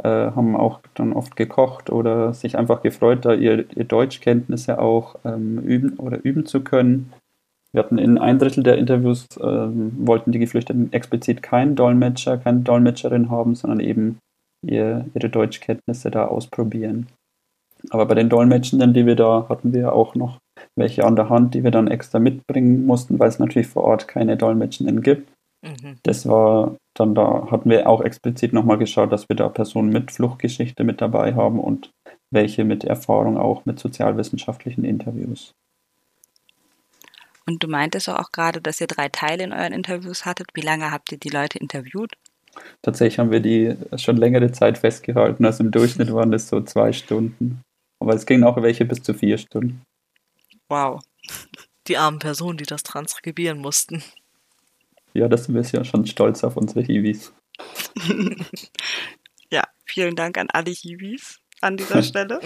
äh, 0.02 0.08
haben 0.08 0.56
auch 0.56 0.80
dann 0.94 1.12
oft 1.12 1.36
gekocht 1.36 1.90
oder 1.90 2.32
sich 2.32 2.56
einfach 2.56 2.82
gefreut, 2.82 3.24
da 3.24 3.34
ihr, 3.34 3.66
ihr 3.76 3.84
Deutschkenntnisse 3.84 4.78
auch 4.78 5.16
ähm, 5.24 5.58
üben 5.58 5.98
oder 5.98 6.24
üben 6.24 6.46
zu 6.46 6.62
können. 6.62 7.12
Wir 7.72 7.82
hatten 7.82 7.98
in 7.98 8.18
ein 8.18 8.38
Drittel 8.38 8.62
der 8.62 8.78
Interviews, 8.78 9.26
ähm, 9.42 9.92
wollten 9.98 10.32
die 10.32 10.38
Geflüchteten 10.38 10.92
explizit 10.92 11.42
keinen 11.42 11.74
Dolmetscher, 11.74 12.38
keine 12.38 12.60
Dolmetscherin 12.60 13.30
haben, 13.30 13.56
sondern 13.56 13.80
eben 13.80 14.18
ihr, 14.62 15.06
ihre 15.14 15.28
Deutschkenntnisse 15.28 16.10
da 16.10 16.26
ausprobieren. 16.26 17.08
Aber 17.90 18.06
bei 18.06 18.14
den 18.14 18.28
Dolmetschenden, 18.28 18.94
die 18.94 19.06
wir 19.06 19.16
da 19.16 19.46
hatten, 19.48 19.74
wir 19.74 19.92
auch 19.92 20.14
noch 20.14 20.38
welche 20.76 21.04
an 21.04 21.16
der 21.16 21.28
Hand, 21.28 21.54
die 21.54 21.64
wir 21.64 21.70
dann 21.70 21.88
extra 21.88 22.18
mitbringen 22.18 22.86
mussten, 22.86 23.18
weil 23.18 23.28
es 23.28 23.38
natürlich 23.38 23.68
vor 23.68 23.84
Ort 23.84 24.08
keine 24.08 24.36
Dolmetschenden 24.36 25.02
gibt. 25.02 25.30
Mhm. 25.62 25.98
Das 26.02 26.28
war 26.28 26.76
dann 26.94 27.14
da, 27.14 27.48
hatten 27.50 27.70
wir 27.70 27.88
auch 27.88 28.02
explizit 28.02 28.52
nochmal 28.52 28.78
geschaut, 28.78 29.12
dass 29.12 29.28
wir 29.28 29.36
da 29.36 29.48
Personen 29.48 29.90
mit 29.90 30.12
Fluchtgeschichte 30.12 30.84
mit 30.84 31.00
dabei 31.00 31.34
haben 31.34 31.58
und 31.58 31.90
welche 32.30 32.64
mit 32.64 32.84
Erfahrung 32.84 33.38
auch 33.38 33.64
mit 33.64 33.78
sozialwissenschaftlichen 33.78 34.84
Interviews. 34.84 35.52
Und 37.46 37.62
du 37.62 37.68
meintest 37.68 38.08
auch 38.08 38.32
gerade, 38.32 38.60
dass 38.60 38.80
ihr 38.80 38.86
drei 38.86 39.08
Teile 39.08 39.44
in 39.44 39.52
euren 39.52 39.72
Interviews 39.72 40.24
hattet. 40.24 40.48
Wie 40.54 40.62
lange 40.62 40.90
habt 40.90 41.12
ihr 41.12 41.18
die 41.18 41.28
Leute 41.28 41.58
interviewt? 41.58 42.12
Tatsächlich 42.82 43.18
haben 43.18 43.30
wir 43.30 43.40
die 43.40 43.76
schon 43.96 44.16
längere 44.16 44.50
Zeit 44.52 44.78
festgehalten. 44.78 45.44
Also 45.44 45.64
im 45.64 45.70
Durchschnitt 45.70 46.12
waren 46.12 46.30
das 46.30 46.48
so 46.48 46.60
zwei 46.62 46.92
Stunden. 46.92 47.60
Aber 48.00 48.14
es 48.14 48.26
gingen 48.26 48.44
auch 48.44 48.60
welche 48.62 48.84
bis 48.84 49.02
zu 49.02 49.12
vier 49.14 49.38
Stunden. 49.38 49.82
Wow. 50.74 51.00
Die 51.86 51.96
armen 51.98 52.18
Personen, 52.18 52.56
die 52.56 52.64
das 52.64 52.82
transkribieren 52.82 53.58
mussten. 53.58 54.02
Ja, 55.12 55.28
das 55.28 55.44
sind 55.44 55.54
wir 55.54 55.62
ja 55.62 55.84
schon 55.84 56.06
stolz 56.06 56.42
auf 56.42 56.56
unsere 56.56 56.80
Hiwis. 56.80 57.32
ja, 59.50 59.62
vielen 59.84 60.16
Dank 60.16 60.38
an 60.38 60.48
alle 60.50 60.70
Hiwis 60.70 61.40
an 61.60 61.76
dieser 61.76 62.02
Stelle. 62.08 62.40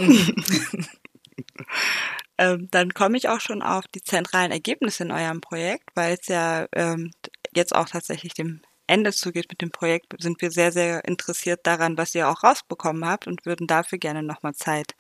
ähm, 2.37 2.69
dann 2.73 2.93
komme 2.93 3.17
ich 3.17 3.29
auch 3.29 3.41
schon 3.41 3.63
auf 3.63 3.87
die 3.87 4.03
zentralen 4.03 4.51
Ergebnisse 4.51 5.05
in 5.05 5.13
eurem 5.13 5.41
Projekt, 5.41 5.89
weil 5.95 6.19
es 6.21 6.27
ja 6.27 6.67
ähm, 6.73 7.13
jetzt 7.55 7.75
auch 7.75 7.89
tatsächlich 7.89 8.35
dem 8.35 8.61
Ende 8.89 9.13
zugeht 9.13 9.47
mit 9.49 9.63
dem 9.63 9.71
Projekt, 9.71 10.15
sind 10.21 10.43
wir 10.43 10.51
sehr, 10.51 10.73
sehr 10.73 11.05
interessiert 11.05 11.61
daran, 11.63 11.97
was 11.97 12.15
ihr 12.15 12.29
auch 12.29 12.43
rausbekommen 12.43 13.07
habt 13.07 13.29
und 13.29 13.47
würden 13.47 13.69
dafür 13.69 13.99
gerne 13.99 14.25
nochmal 14.25 14.55
Zeit 14.55 14.97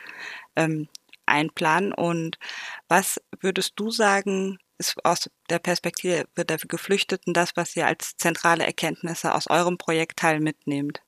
ähm, 0.54 0.88
einplanen. 1.28 1.92
Und 1.92 2.38
was 2.88 3.20
würdest 3.40 3.74
du 3.76 3.90
sagen, 3.90 4.58
ist 4.78 4.96
aus 5.04 5.28
der 5.50 5.58
Perspektive 5.58 6.24
der 6.36 6.56
Geflüchteten 6.56 7.34
das, 7.34 7.52
was 7.56 7.76
ihr 7.76 7.86
als 7.86 8.16
zentrale 8.16 8.64
Erkenntnisse 8.64 9.34
aus 9.34 9.48
eurem 9.48 9.76
Projektteil 9.76 10.40
mitnehmt? 10.40 11.02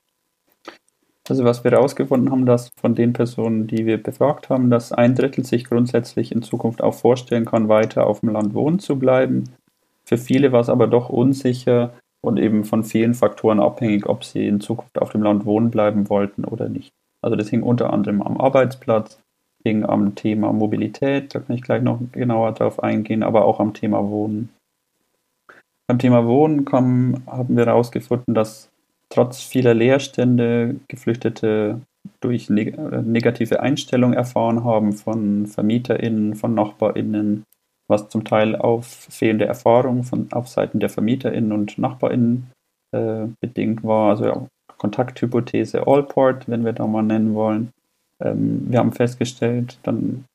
Also 1.29 1.45
was 1.45 1.63
wir 1.63 1.71
herausgefunden 1.71 2.31
haben, 2.31 2.45
dass 2.45 2.71
von 2.75 2.95
den 2.95 3.13
Personen, 3.13 3.67
die 3.67 3.85
wir 3.85 4.01
befragt 4.01 4.49
haben, 4.49 4.69
dass 4.69 4.91
ein 4.91 5.15
Drittel 5.15 5.45
sich 5.45 5.65
grundsätzlich 5.65 6.31
in 6.31 6.41
Zukunft 6.41 6.81
auch 6.81 6.95
vorstellen 6.95 7.45
kann, 7.45 7.69
weiter 7.69 8.07
auf 8.07 8.21
dem 8.21 8.29
Land 8.29 8.53
wohnen 8.53 8.79
zu 8.79 8.97
bleiben. 8.97 9.45
Für 10.03 10.17
viele 10.17 10.51
war 10.51 10.59
es 10.59 10.69
aber 10.69 10.87
doch 10.87 11.09
unsicher 11.09 11.93
und 12.21 12.37
eben 12.37 12.65
von 12.65 12.83
vielen 12.83 13.13
Faktoren 13.13 13.59
abhängig, 13.59 14.07
ob 14.07 14.23
sie 14.23 14.45
in 14.45 14.59
Zukunft 14.59 14.99
auf 14.99 15.11
dem 15.11 15.23
Land 15.23 15.45
wohnen 15.45 15.71
bleiben 15.71 16.09
wollten 16.09 16.43
oder 16.43 16.67
nicht. 16.67 16.91
Also 17.21 17.35
das 17.35 17.49
hing 17.49 17.63
unter 17.63 17.93
anderem 17.93 18.21
am 18.21 18.41
Arbeitsplatz, 18.41 19.20
hing 19.63 19.85
am 19.85 20.15
Thema 20.15 20.51
Mobilität, 20.53 21.33
da 21.33 21.39
kann 21.39 21.55
ich 21.55 21.61
gleich 21.61 21.81
noch 21.81 21.99
genauer 22.11 22.53
drauf 22.53 22.81
eingehen, 22.81 23.23
aber 23.23 23.45
auch 23.45 23.59
am 23.59 23.73
Thema 23.73 24.09
Wohnen. 24.09 24.49
Beim 25.87 25.99
Thema 25.99 26.25
Wohnen 26.25 26.65
kam, 26.65 27.23
haben 27.27 27.57
wir 27.57 27.65
herausgefunden, 27.65 28.33
dass 28.33 28.69
trotz 29.09 29.41
vieler 29.41 29.73
Leerstände 29.73 30.77
Geflüchtete 30.87 31.81
durch 32.19 32.49
neg 32.49 32.77
negative 32.77 33.59
Einstellungen 33.59 34.17
erfahren 34.17 34.63
haben 34.63 34.93
von 34.93 35.47
VermieterInnen, 35.47 36.35
von 36.35 36.53
NachbarInnen, 36.53 37.43
was 37.87 38.09
zum 38.09 38.23
Teil 38.23 38.55
auf 38.55 38.87
fehlende 38.87 39.45
Erfahrung 39.45 40.03
von, 40.03 40.31
auf 40.31 40.47
Seiten 40.47 40.79
der 40.79 40.89
VermieterInnen 40.89 41.51
und 41.51 41.77
NachbarInnen 41.77 42.51
äh, 42.95 43.27
bedingt 43.39 43.83
war. 43.83 44.11
Also 44.11 44.25
ja, 44.25 44.47
Kontakthypothese 44.77 45.85
Allport, 45.85 46.49
wenn 46.49 46.65
wir 46.65 46.73
da 46.73 46.87
mal 46.87 47.03
nennen 47.03 47.35
wollen. 47.35 47.69
Ähm, 48.21 48.65
wir 48.69 48.79
haben 48.79 48.91
festgestellt, 48.91 49.79
dann, 49.83 50.25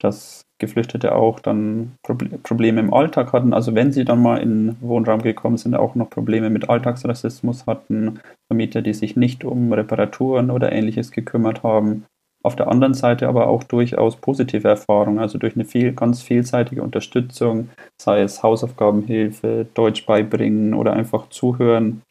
dass 0.00 0.42
Geflüchtete 0.58 1.14
auch 1.14 1.38
dann 1.40 1.92
Probleme 2.02 2.80
im 2.80 2.94
Alltag 2.94 3.32
hatten. 3.32 3.52
Also 3.52 3.74
wenn 3.74 3.92
sie 3.92 4.04
dann 4.04 4.22
mal 4.22 4.38
in 4.38 4.76
Wohnraum 4.80 5.20
gekommen 5.20 5.58
sind, 5.58 5.74
auch 5.74 5.94
noch 5.94 6.08
Probleme 6.08 6.48
mit 6.48 6.70
Alltagsrassismus 6.70 7.66
hatten, 7.66 8.20
Vermieter, 8.50 8.80
die 8.80 8.94
sich 8.94 9.16
nicht 9.16 9.44
um 9.44 9.72
Reparaturen 9.72 10.50
oder 10.50 10.72
ähnliches 10.72 11.10
gekümmert 11.10 11.62
haben. 11.62 12.06
Auf 12.42 12.56
der 12.56 12.68
anderen 12.68 12.94
Seite 12.94 13.28
aber 13.28 13.48
auch 13.48 13.64
durchaus 13.64 14.16
positive 14.16 14.68
Erfahrungen, 14.68 15.18
also 15.18 15.36
durch 15.36 15.56
eine 15.56 15.64
viel, 15.64 15.92
ganz 15.92 16.22
vielseitige 16.22 16.82
Unterstützung, 16.82 17.70
sei 18.00 18.22
es 18.22 18.42
Hausaufgabenhilfe, 18.42 19.66
Deutsch 19.74 20.06
beibringen 20.06 20.72
oder 20.72 20.92
einfach 20.92 21.28
zuhören 21.28 22.02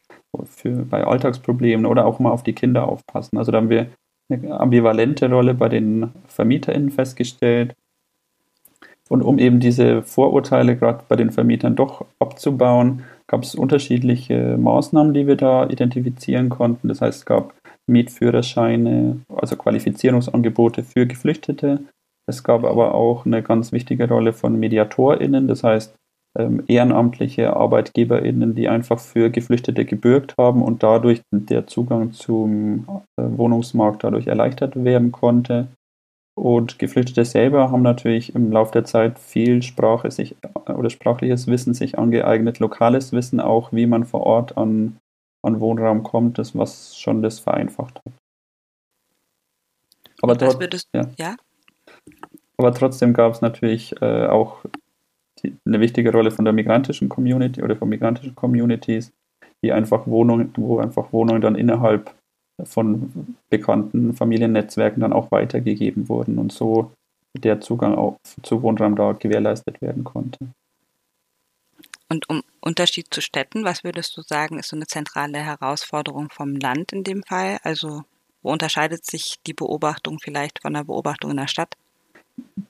für, 0.44 0.84
bei 0.84 1.04
Alltagsproblemen 1.04 1.86
oder 1.86 2.04
auch 2.04 2.18
mal 2.18 2.30
auf 2.30 2.42
die 2.42 2.52
Kinder 2.52 2.86
aufpassen. 2.86 3.38
Also 3.38 3.50
da 3.50 3.58
haben 3.58 3.70
wir 3.70 3.86
eine 4.28 4.60
ambivalente 4.60 5.30
Rolle 5.30 5.54
bei 5.54 5.68
den 5.68 6.10
VermieterInnen 6.26 6.90
festgestellt 6.90 7.74
und 9.08 9.22
um 9.22 9.38
eben 9.38 9.60
diese 9.60 10.02
Vorurteile 10.02 10.76
gerade 10.76 11.04
bei 11.08 11.16
den 11.16 11.30
Vermietern 11.30 11.76
doch 11.76 12.04
abzubauen, 12.18 13.04
gab 13.28 13.42
es 13.42 13.54
unterschiedliche 13.54 14.56
Maßnahmen, 14.58 15.14
die 15.14 15.26
wir 15.26 15.36
da 15.36 15.68
identifizieren 15.68 16.48
konnten. 16.48 16.88
Das 16.88 17.00
heißt, 17.00 17.18
es 17.20 17.26
gab 17.26 17.54
Mietführerscheine, 17.86 19.20
also 19.28 19.56
Qualifizierungsangebote 19.56 20.82
für 20.82 21.06
Geflüchtete. 21.06 21.84
Es 22.26 22.42
gab 22.42 22.64
aber 22.64 22.94
auch 22.94 23.26
eine 23.26 23.42
ganz 23.42 23.70
wichtige 23.70 24.08
Rolle 24.08 24.32
von 24.32 24.58
MediatorInnen, 24.58 25.46
das 25.46 25.62
heißt 25.62 25.94
ähm, 26.38 26.62
ehrenamtliche 26.66 27.56
ArbeitgeberInnen, 27.56 28.54
die 28.54 28.68
einfach 28.68 28.98
für 28.98 29.30
Geflüchtete 29.30 29.84
gebürgt 29.84 30.34
haben 30.38 30.62
und 30.62 30.82
dadurch 30.82 31.22
der 31.30 31.66
Zugang 31.66 32.12
zum 32.12 32.86
äh, 33.16 33.22
Wohnungsmarkt 33.22 34.04
dadurch 34.04 34.26
erleichtert 34.26 34.82
werden 34.84 35.12
konnte. 35.12 35.68
Und 36.38 36.78
Geflüchtete 36.78 37.24
selber 37.24 37.70
haben 37.70 37.82
natürlich 37.82 38.34
im 38.34 38.52
Laufe 38.52 38.72
der 38.72 38.84
Zeit 38.84 39.18
viel 39.18 39.62
Sprache 39.62 40.10
sich 40.10 40.36
oder 40.66 40.90
sprachliches 40.90 41.46
Wissen 41.46 41.72
sich 41.72 41.98
angeeignet, 41.98 42.58
lokales 42.58 43.12
Wissen 43.12 43.40
auch, 43.40 43.72
wie 43.72 43.86
man 43.86 44.04
vor 44.04 44.24
Ort 44.24 44.58
an, 44.58 44.98
an 45.42 45.60
Wohnraum 45.60 46.02
kommt, 46.02 46.38
das 46.38 46.54
was 46.54 46.98
schon 46.98 47.22
das 47.22 47.38
vereinfacht 47.38 48.02
hat. 48.04 48.12
Aber, 50.20 50.38
würdest, 50.60 50.88
ja. 50.94 51.08
ja. 51.16 51.36
Aber 52.58 52.74
trotzdem 52.74 53.14
gab 53.14 53.32
es 53.32 53.40
natürlich 53.40 53.94
äh, 54.02 54.26
auch 54.26 54.64
eine 55.64 55.80
wichtige 55.80 56.12
Rolle 56.12 56.30
von 56.30 56.44
der 56.44 56.54
migrantischen 56.54 57.08
Community 57.08 57.62
oder 57.62 57.76
von 57.76 57.88
migrantischen 57.88 58.34
Communities, 58.34 59.12
die 59.62 59.72
einfach 59.72 60.06
Wohnungen, 60.06 60.52
wo 60.56 60.78
einfach 60.78 61.12
Wohnungen 61.12 61.40
dann 61.40 61.54
innerhalb 61.54 62.14
von 62.64 63.36
bekannten 63.50 64.14
Familiennetzwerken 64.14 65.00
dann 65.00 65.12
auch 65.12 65.30
weitergegeben 65.30 66.08
wurden 66.08 66.38
und 66.38 66.52
so 66.52 66.92
der 67.36 67.60
Zugang 67.60 67.94
auch 67.94 68.16
zu 68.42 68.62
Wohnraum 68.62 68.96
da 68.96 69.12
gewährleistet 69.12 69.82
werden 69.82 70.04
konnte. 70.04 70.38
Und 72.08 72.28
um 72.30 72.42
Unterschied 72.60 73.12
zu 73.12 73.20
Städten, 73.20 73.64
was 73.64 73.84
würdest 73.84 74.16
du 74.16 74.22
sagen, 74.22 74.58
ist 74.58 74.68
so 74.68 74.76
eine 74.76 74.86
zentrale 74.86 75.38
Herausforderung 75.38 76.30
vom 76.30 76.54
Land 76.56 76.92
in 76.92 77.04
dem 77.04 77.22
Fall? 77.24 77.58
Also 77.62 78.04
wo 78.42 78.52
unterscheidet 78.52 79.04
sich 79.04 79.36
die 79.46 79.54
Beobachtung 79.54 80.18
vielleicht 80.20 80.62
von 80.62 80.72
der 80.74 80.84
Beobachtung 80.84 81.32
in 81.32 81.36
der 81.36 81.48
Stadt? 81.48 81.74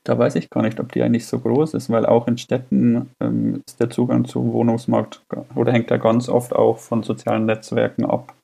Da 0.04 0.18
weiß 0.18 0.36
ich 0.36 0.50
gar 0.50 0.62
nicht, 0.62 0.78
ob 0.78 0.92
die 0.92 1.02
eigentlich 1.02 1.26
so 1.26 1.38
groß 1.38 1.74
ist, 1.74 1.90
weil 1.90 2.06
auch 2.06 2.28
in 2.28 2.38
Städten 2.38 3.10
ähm, 3.20 3.62
ist 3.66 3.80
der 3.80 3.90
Zugang 3.90 4.24
zum 4.24 4.52
Wohnungsmarkt 4.52 5.22
oder 5.54 5.72
hängt 5.72 5.90
er 5.90 5.98
ganz 5.98 6.28
oft 6.28 6.54
auch 6.54 6.78
von 6.78 7.02
sozialen 7.02 7.46
Netzwerken 7.46 8.04
ab. 8.04 8.34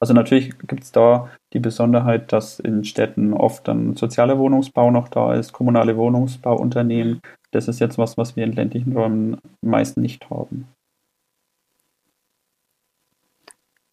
Also 0.00 0.14
natürlich 0.14 0.58
gibt 0.66 0.82
es 0.82 0.92
da 0.92 1.28
die 1.52 1.58
Besonderheit, 1.58 2.32
dass 2.32 2.58
in 2.58 2.84
Städten 2.84 3.34
oft 3.34 3.68
dann 3.68 3.96
sozialer 3.96 4.38
Wohnungsbau 4.38 4.90
noch 4.90 5.08
da 5.08 5.34
ist, 5.34 5.52
kommunale 5.52 5.96
Wohnungsbauunternehmen. 5.98 7.20
Das 7.50 7.68
ist 7.68 7.80
jetzt 7.80 7.98
was, 7.98 8.16
was 8.16 8.34
wir 8.34 8.44
in 8.44 8.52
ländlichen 8.52 8.96
Räumen 8.96 9.36
meist 9.60 9.98
nicht 9.98 10.30
haben. 10.30 10.68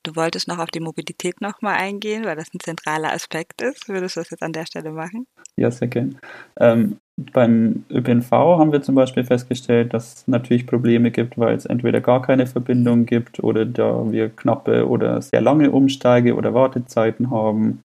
Du 0.03 0.15
wolltest 0.15 0.47
noch 0.47 0.59
auf 0.59 0.69
die 0.69 0.79
Mobilität 0.79 1.41
nochmal 1.41 1.75
eingehen, 1.75 2.23
weil 2.25 2.35
das 2.35 2.53
ein 2.53 2.59
zentraler 2.59 3.11
Aspekt 3.11 3.61
ist. 3.61 3.89
Würdest 3.89 4.15
du 4.15 4.21
das 4.21 4.29
jetzt 4.29 4.43
an 4.43 4.53
der 4.53 4.65
Stelle 4.65 4.91
machen? 4.91 5.27
Ja, 5.57 5.69
sehr 5.69 5.87
gerne. 5.87 6.15
Ähm, 6.59 6.97
beim 7.17 7.83
ÖPNV 7.89 8.31
haben 8.31 8.71
wir 8.71 8.81
zum 8.81 8.95
Beispiel 8.95 9.23
festgestellt, 9.25 9.93
dass 9.93 10.13
es 10.13 10.27
natürlich 10.27 10.67
Probleme 10.67 11.11
gibt, 11.11 11.37
weil 11.37 11.55
es 11.55 11.65
entweder 11.65 11.99
gar 11.99 12.21
keine 12.21 12.45
Verbindung 12.45 13.05
gibt 13.05 13.43
oder 13.43 13.65
da 13.65 14.11
wir 14.11 14.29
knappe 14.29 14.87
oder 14.87 15.21
sehr 15.21 15.41
lange 15.41 15.71
Umsteige 15.71 16.35
oder 16.35 16.53
Wartezeiten 16.53 17.31
haben, 17.31 17.81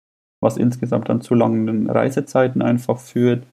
was 0.42 0.57
insgesamt 0.57 1.09
dann 1.09 1.21
zu 1.21 1.35
langen 1.35 1.90
Reisezeiten 1.90 2.62
einfach 2.62 2.99
führt. 2.99 3.47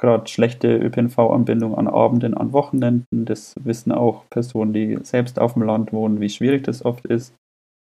Gerade 0.00 0.26
schlechte 0.26 0.76
ÖPNV-Anbindung 0.78 1.76
an 1.76 1.86
Abenden, 1.86 2.34
an 2.34 2.52
Wochenenden, 2.52 3.26
das 3.26 3.54
wissen 3.60 3.92
auch 3.92 4.24
Personen, 4.30 4.72
die 4.72 4.98
selbst 5.02 5.38
auf 5.38 5.52
dem 5.52 5.62
Land 5.62 5.92
wohnen, 5.92 6.20
wie 6.20 6.30
schwierig 6.30 6.64
das 6.64 6.84
oft 6.84 7.04
ist 7.06 7.34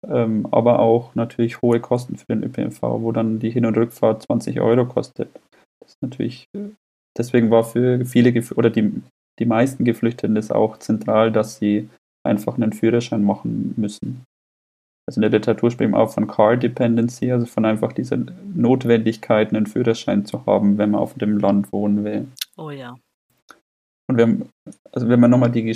ähm, 0.07 0.47
aber 0.51 0.79
auch 0.79 1.15
natürlich 1.15 1.61
hohe 1.61 1.79
Kosten 1.79 2.17
für 2.17 2.27
den 2.27 2.43
ÖPNV, 2.43 2.81
wo 2.81 3.11
dann 3.11 3.39
die 3.39 3.49
Hin- 3.49 3.65
und 3.65 3.77
Rückfahrt 3.77 4.23
20 4.23 4.61
Euro 4.61 4.85
kostet. 4.85 5.29
Das 5.81 5.91
ist 5.91 6.01
natürlich, 6.01 6.47
deswegen 7.17 7.51
war 7.51 7.63
für 7.63 8.05
viele 8.05 8.43
oder 8.55 8.69
die, 8.69 9.01
die 9.39 9.45
meisten 9.45 9.83
Geflüchteten 9.85 10.35
das 10.35 10.51
auch 10.51 10.77
zentral, 10.77 11.31
dass 11.31 11.57
sie 11.57 11.89
einfach 12.25 12.55
einen 12.55 12.73
Führerschein 12.73 13.23
machen 13.23 13.73
müssen. 13.77 14.23
Also 15.07 15.17
in 15.17 15.21
der 15.23 15.31
Literatur 15.31 15.71
sprechen 15.71 15.91
wir 15.91 15.99
auch 15.99 16.11
von 16.11 16.27
Car 16.27 16.55
Dependency, 16.55 17.31
also 17.31 17.47
von 17.47 17.65
einfach 17.65 17.93
dieser 17.93 18.17
Notwendigkeit, 18.53 19.49
einen 19.49 19.65
Führerschein 19.65 20.25
zu 20.25 20.45
haben, 20.45 20.77
wenn 20.77 20.91
man 20.91 21.01
auf 21.01 21.15
dem 21.15 21.39
Land 21.39 21.73
wohnen 21.73 22.03
will. 22.03 22.27
Oh 22.57 22.69
ja. 22.69 22.95
Und 24.07 24.17
wenn, 24.17 24.49
also 24.91 25.09
wenn 25.09 25.19
man 25.19 25.31
nochmal 25.31 25.51
die, 25.51 25.75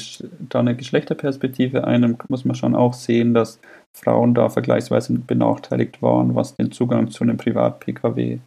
da 0.50 0.60
eine 0.60 0.76
Geschlechterperspektive 0.76 1.84
einnimmt, 1.86 2.30
muss 2.30 2.46
man 2.46 2.56
schon 2.56 2.76
auch 2.76 2.94
sehen, 2.94 3.34
dass 3.34 3.60
Frauen 3.96 4.34
da 4.34 4.50
vergleichsweise 4.50 5.14
benachteiligt 5.14 6.02
waren, 6.02 6.36
was 6.36 6.56
den 6.56 6.72
Zugang 6.72 7.10
zu 7.12 7.24
einem 7.24 7.38
Privat-Pkw 7.38 8.40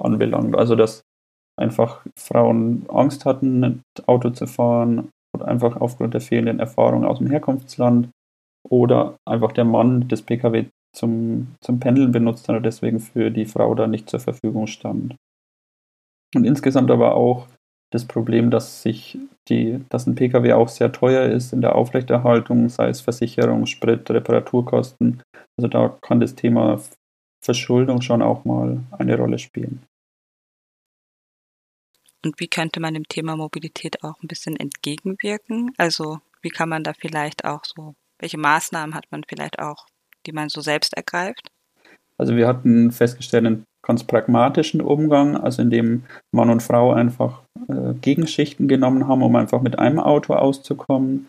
anbelangt. 0.00 0.56
Also 0.56 0.76
dass 0.76 1.02
einfach 1.58 2.04
Frauen 2.18 2.86
Angst 2.88 3.24
hatten, 3.24 3.64
ein 3.64 3.82
Auto 4.06 4.30
zu 4.30 4.46
fahren, 4.46 5.10
einfach 5.40 5.80
aufgrund 5.80 6.14
der 6.14 6.20
fehlenden 6.20 6.60
Erfahrung 6.60 7.04
aus 7.04 7.18
dem 7.18 7.30
Herkunftsland 7.30 8.10
oder 8.68 9.16
einfach 9.28 9.52
der 9.52 9.64
Mann 9.64 10.08
das 10.08 10.22
Pkw 10.22 10.66
zum, 10.94 11.54
zum 11.60 11.80
Pendeln 11.80 12.12
benutzt 12.12 12.48
hat 12.48 12.56
und 12.56 12.62
deswegen 12.64 13.00
für 13.00 13.30
die 13.30 13.46
Frau 13.46 13.74
da 13.74 13.86
nicht 13.86 14.08
zur 14.08 14.20
Verfügung 14.20 14.66
stand. 14.66 15.16
Und 16.34 16.44
insgesamt 16.44 16.90
aber 16.90 17.14
auch 17.14 17.46
das 17.92 18.06
Problem, 18.06 18.50
dass 18.50 18.82
sich 18.82 19.18
die, 19.48 19.84
dass 19.90 20.06
ein 20.06 20.14
Pkw 20.14 20.54
auch 20.54 20.68
sehr 20.68 20.92
teuer 20.92 21.26
ist 21.26 21.52
in 21.52 21.60
der 21.60 21.74
Aufrechterhaltung, 21.74 22.68
sei 22.68 22.88
es 22.88 23.00
Versicherung, 23.00 23.66
Sprit, 23.66 24.10
Reparaturkosten. 24.10 25.22
Also 25.58 25.68
da 25.68 25.96
kann 26.00 26.20
das 26.20 26.34
Thema 26.34 26.80
Verschuldung 27.44 28.00
schon 28.00 28.22
auch 28.22 28.44
mal 28.44 28.82
eine 28.92 29.16
Rolle 29.16 29.38
spielen. 29.38 29.82
Und 32.24 32.38
wie 32.40 32.48
könnte 32.48 32.80
man 32.80 32.94
dem 32.94 33.08
Thema 33.08 33.36
Mobilität 33.36 34.02
auch 34.04 34.22
ein 34.22 34.28
bisschen 34.28 34.56
entgegenwirken? 34.56 35.72
Also 35.76 36.20
wie 36.40 36.50
kann 36.50 36.68
man 36.68 36.84
da 36.84 36.92
vielleicht 36.94 37.44
auch 37.44 37.64
so, 37.64 37.94
welche 38.18 38.38
Maßnahmen 38.38 38.94
hat 38.94 39.06
man 39.10 39.24
vielleicht 39.28 39.58
auch, 39.58 39.86
die 40.24 40.32
man 40.32 40.48
so 40.48 40.60
selbst 40.60 40.94
ergreift? 40.96 41.50
Also 42.16 42.36
wir 42.36 42.46
hatten 42.46 42.92
festgestellt, 42.92 43.64
ganz 43.84 44.04
pragmatischen 44.04 44.80
Umgang, 44.80 45.36
also 45.36 45.62
indem 45.62 46.04
Mann 46.34 46.50
und 46.50 46.62
Frau 46.62 46.92
einfach 46.92 47.42
äh, 47.68 47.94
Gegenschichten 48.00 48.68
genommen 48.68 49.08
haben, 49.08 49.22
um 49.22 49.34
einfach 49.36 49.62
mit 49.62 49.78
einem 49.78 49.98
Auto 49.98 50.34
auszukommen, 50.34 51.28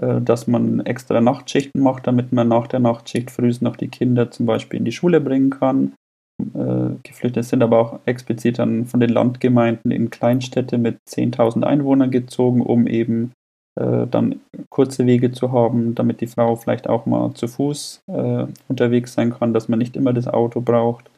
äh, 0.00 0.20
dass 0.20 0.46
man 0.46 0.80
extra 0.80 1.20
Nachtschichten 1.20 1.82
macht, 1.82 2.06
damit 2.06 2.32
man 2.32 2.48
nach 2.48 2.66
der 2.66 2.80
Nachtschicht 2.80 3.30
früh 3.30 3.52
noch 3.60 3.76
die 3.76 3.88
Kinder 3.88 4.30
zum 4.30 4.46
Beispiel 4.46 4.78
in 4.78 4.84
die 4.84 4.92
Schule 4.92 5.20
bringen 5.20 5.50
kann 5.50 5.94
äh, 6.40 6.96
Geflüchtete 7.02 7.42
sind 7.42 7.62
aber 7.62 7.78
auch 7.78 8.00
explizit 8.06 8.58
dann 8.58 8.86
von 8.86 9.00
den 9.00 9.10
Landgemeinden 9.10 9.90
in 9.90 10.10
Kleinstädte 10.10 10.78
mit 10.78 10.98
10.000 11.08 11.62
Einwohnern 11.62 12.10
gezogen, 12.10 12.60
um 12.60 12.86
eben 12.86 13.32
äh, 13.80 14.06
dann 14.06 14.40
kurze 14.68 15.06
Wege 15.06 15.32
zu 15.32 15.52
haben, 15.52 15.94
damit 15.94 16.20
die 16.20 16.26
Frau 16.26 16.56
vielleicht 16.56 16.88
auch 16.88 17.06
mal 17.06 17.32
zu 17.34 17.48
Fuß 17.48 18.00
äh, 18.08 18.46
unterwegs 18.68 19.14
sein 19.14 19.32
kann, 19.32 19.54
dass 19.54 19.68
man 19.68 19.78
nicht 19.78 19.96
immer 19.96 20.12
das 20.12 20.28
Auto 20.28 20.60
braucht. 20.60 21.10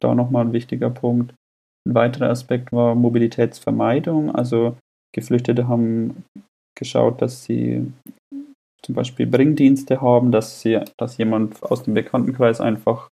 Da 0.00 0.14
nochmal 0.14 0.46
ein 0.46 0.52
wichtiger 0.52 0.90
Punkt. 0.90 1.34
Ein 1.86 1.94
weiterer 1.94 2.30
Aspekt 2.30 2.72
war 2.72 2.94
Mobilitätsvermeidung. 2.94 4.34
Also 4.34 4.76
Geflüchtete 5.14 5.68
haben 5.68 6.24
geschaut, 6.78 7.22
dass 7.22 7.44
sie 7.44 7.92
zum 8.82 8.94
Beispiel 8.94 9.26
Bringdienste 9.26 10.00
haben, 10.00 10.30
dass, 10.30 10.60
sie, 10.60 10.80
dass 10.96 11.18
jemand 11.18 11.62
aus 11.62 11.82
dem 11.82 11.94
Bekanntenkreis 11.94 12.60
einfach 12.60 13.08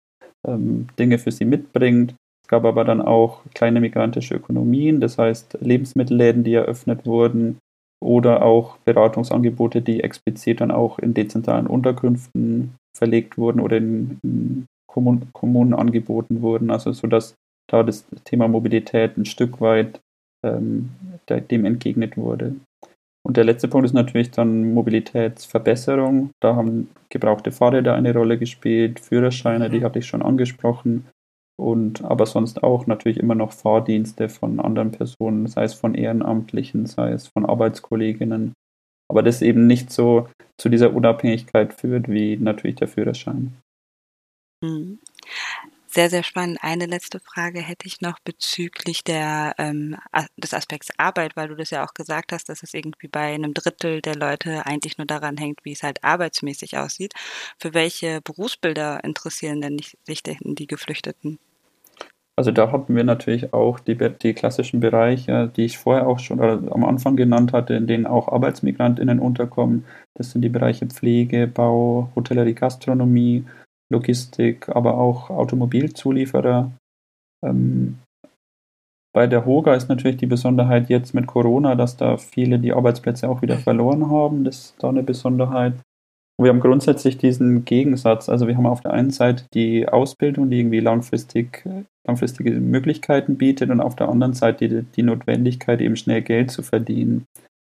ähm, 0.46 0.88
Dinge 0.98 1.18
für 1.18 1.32
sie 1.32 1.44
mitbringt. 1.44 2.14
Es 2.44 2.48
gab 2.48 2.64
aber 2.64 2.84
dann 2.84 3.02
auch 3.02 3.42
kleine 3.54 3.80
migrantische 3.80 4.34
Ökonomien, 4.34 5.00
das 5.00 5.18
heißt 5.18 5.58
Lebensmittelläden, 5.60 6.44
die 6.44 6.54
eröffnet 6.54 7.06
wurden 7.06 7.58
oder 8.02 8.42
auch 8.42 8.78
Beratungsangebote, 8.78 9.82
die 9.82 10.02
explizit 10.02 10.60
dann 10.60 10.70
auch 10.70 10.98
in 10.98 11.14
dezentralen 11.14 11.66
Unterkünften 11.66 12.74
verlegt 12.96 13.38
wurden 13.38 13.60
oder 13.60 13.76
in, 13.76 14.18
in 14.22 14.66
Kommun 14.92 15.28
Kommunen 15.32 15.74
angeboten 15.74 16.42
wurden. 16.42 16.70
Also 16.70 16.92
so 16.92 17.06
dass 17.06 17.34
da 17.70 17.82
das 17.82 18.04
Thema 18.24 18.48
Mobilität 18.48 19.16
ein 19.16 19.24
Stück 19.24 19.60
weit 19.60 20.00
ähm, 20.44 20.90
dem 21.28 21.64
entgegnet 21.64 22.16
wurde. 22.16 22.56
Und 23.22 23.36
der 23.36 23.44
letzte 23.44 23.68
Punkt 23.68 23.86
ist 23.86 23.92
natürlich 23.92 24.30
dann 24.30 24.72
Mobilitätsverbesserung. 24.72 26.30
Da 26.40 26.56
haben 26.56 26.88
gebrauchte 27.10 27.52
Fahrräder 27.52 27.94
eine 27.94 28.14
Rolle 28.14 28.38
gespielt, 28.38 28.98
Führerscheine, 28.98 29.68
mhm. 29.68 29.72
die 29.72 29.84
hatte 29.84 29.98
ich 29.98 30.06
schon 30.06 30.22
angesprochen. 30.22 31.06
Und 31.60 32.02
aber 32.02 32.24
sonst 32.24 32.62
auch 32.62 32.86
natürlich 32.86 33.18
immer 33.18 33.34
noch 33.34 33.52
Fahrdienste 33.52 34.30
von 34.30 34.58
anderen 34.60 34.92
Personen, 34.92 35.46
sei 35.46 35.64
es 35.64 35.74
von 35.74 35.94
Ehrenamtlichen, 35.94 36.86
sei 36.86 37.12
es 37.12 37.28
von 37.28 37.44
Arbeitskolleginnen. 37.44 38.54
Aber 39.10 39.22
das 39.22 39.42
eben 39.42 39.66
nicht 39.66 39.92
so 39.92 40.28
zu 40.58 40.70
dieser 40.70 40.94
Unabhängigkeit 40.94 41.74
führt 41.74 42.08
wie 42.08 42.38
natürlich 42.38 42.76
der 42.76 42.88
Führerschein. 42.88 43.52
Mhm. 44.62 44.98
Sehr, 45.86 46.08
sehr 46.08 46.22
spannend. 46.22 46.58
Eine 46.62 46.86
letzte 46.86 47.18
Frage 47.18 47.60
hätte 47.60 47.86
ich 47.88 48.00
noch 48.00 48.20
bezüglich 48.20 49.02
der, 49.02 49.54
ähm, 49.58 49.96
des 50.36 50.54
Aspekts 50.54 50.90
Arbeit, 50.98 51.34
weil 51.34 51.48
du 51.48 51.56
das 51.56 51.70
ja 51.70 51.84
auch 51.84 51.94
gesagt 51.94 52.32
hast, 52.32 52.48
dass 52.48 52.62
es 52.62 52.74
irgendwie 52.74 53.08
bei 53.08 53.34
einem 53.34 53.54
Drittel 53.54 54.00
der 54.00 54.14
Leute 54.14 54.66
eigentlich 54.66 54.98
nur 54.98 55.06
daran 55.06 55.36
hängt, 55.36 55.64
wie 55.64 55.72
es 55.72 55.82
halt 55.82 56.04
arbeitsmäßig 56.04 56.78
aussieht. 56.78 57.14
Für 57.58 57.74
welche 57.74 58.20
Berufsbilder 58.22 59.02
interessieren 59.02 59.60
denn 59.60 59.78
sich 60.04 60.22
denn 60.22 60.38
die 60.54 60.68
Geflüchteten? 60.68 61.40
Also 62.36 62.52
da 62.52 62.70
hatten 62.72 62.94
wir 62.94 63.04
natürlich 63.04 63.52
auch 63.52 63.80
die, 63.80 63.96
die 63.96 64.32
klassischen 64.32 64.80
Bereiche, 64.80 65.52
die 65.56 65.64
ich 65.64 65.76
vorher 65.76 66.06
auch 66.06 66.20
schon 66.20 66.40
am 66.40 66.84
Anfang 66.84 67.16
genannt 67.16 67.52
hatte, 67.52 67.74
in 67.74 67.86
denen 67.86 68.06
auch 68.06 68.28
ArbeitsmigrantInnen 68.28 69.18
unterkommen. 69.18 69.84
Das 70.14 70.30
sind 70.30 70.42
die 70.42 70.48
Bereiche 70.48 70.86
Pflege, 70.86 71.48
Bau, 71.48 72.10
Hotellerie, 72.14 72.54
Gastronomie, 72.54 73.44
Logistik, 73.90 74.68
aber 74.68 74.98
auch 74.98 75.30
Automobilzulieferer. 75.30 76.70
Ähm, 77.44 77.98
bei 79.12 79.26
der 79.26 79.44
Hoga 79.44 79.74
ist 79.74 79.88
natürlich 79.88 80.18
die 80.18 80.26
Besonderheit 80.26 80.88
jetzt 80.88 81.14
mit 81.14 81.26
Corona, 81.26 81.74
dass 81.74 81.96
da 81.96 82.16
viele 82.16 82.58
die 82.60 82.72
Arbeitsplätze 82.72 83.28
auch 83.28 83.42
wieder 83.42 83.58
verloren 83.58 84.08
haben. 84.08 84.44
Das 84.44 84.56
ist 84.56 84.74
da 84.78 84.88
eine 84.88 85.02
Besonderheit. 85.02 85.74
Und 86.38 86.44
wir 86.44 86.50
haben 86.50 86.60
grundsätzlich 86.60 87.18
diesen 87.18 87.64
Gegensatz. 87.64 88.28
Also 88.28 88.46
wir 88.46 88.56
haben 88.56 88.66
auf 88.66 88.80
der 88.80 88.92
einen 88.92 89.10
Seite 89.10 89.44
die 89.52 89.88
Ausbildung, 89.88 90.48
die 90.48 90.60
irgendwie 90.60 90.80
langfristig, 90.80 91.64
langfristige 92.06 92.52
Möglichkeiten 92.52 93.36
bietet 93.36 93.70
und 93.70 93.80
auf 93.80 93.96
der 93.96 94.08
anderen 94.08 94.34
Seite 94.34 94.68
die, 94.68 94.82
die 94.82 95.02
Notwendigkeit, 95.02 95.80
eben 95.80 95.96
schnell 95.96 96.22
Geld 96.22 96.52
zu 96.52 96.62
verdienen. 96.62 97.24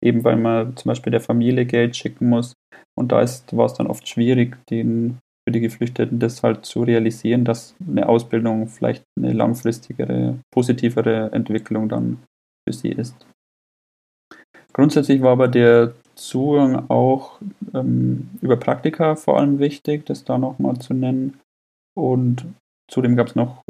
Eben 0.05 0.25
weil 0.25 0.37
man 0.37 0.77
zum 0.77 0.91
Beispiel 0.91 1.11
der 1.11 1.21
Familie 1.21 1.65
Geld 1.65 1.97
schicken 1.97 2.29
muss. 2.29 2.53
Und 2.99 3.13
da 3.13 3.17
war 3.17 3.67
es 3.67 3.75
dann 3.75 3.87
oft 3.87 4.07
schwierig, 4.07 4.59
den 4.67 5.19
für 5.47 5.53
die 5.53 5.61
Geflüchteten, 5.61 6.19
das 6.19 6.43
halt 6.43 6.67
zu 6.67 6.83
realisieren, 6.83 7.45
dass 7.45 7.75
eine 7.87 8.09
Ausbildung 8.09 8.69
vielleicht 8.69 9.05
eine 9.19 9.33
langfristigere, 9.33 10.39
positivere 10.53 11.33
Entwicklung 11.33 11.89
dann 11.89 12.23
für 12.67 12.75
sie 12.75 12.91
ist. 12.91 13.27
Grundsätzlich 14.73 15.23
war 15.23 15.33
aber 15.33 15.49
der 15.49 15.95
Zugang 16.15 16.89
auch 16.91 17.41
ähm, 17.75 18.31
über 18.41 18.57
Praktika 18.57 19.17
vor 19.17 19.39
allem 19.39 19.59
wichtig, 19.59 20.07
das 20.07 20.25
da 20.25 20.39
nochmal 20.39 20.79
zu 20.79 20.95
nennen. 20.95 21.41
Und 21.97 22.47
zudem 22.89 23.17
gab 23.17 23.29
es 23.29 23.35
noch 23.35 23.65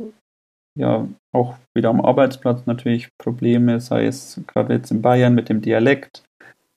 ja 0.79 1.09
auch 1.33 1.57
wieder 1.75 1.91
am 1.91 2.01
Arbeitsplatz 2.01 2.67
natürlich 2.67 3.09
Probleme, 3.19 3.81
sei 3.81 4.07
es 4.07 4.41
gerade 4.47 4.75
jetzt 4.75 4.91
in 4.91 5.03
Bayern 5.03 5.35
mit 5.35 5.49
dem 5.49 5.61
Dialekt 5.61 6.25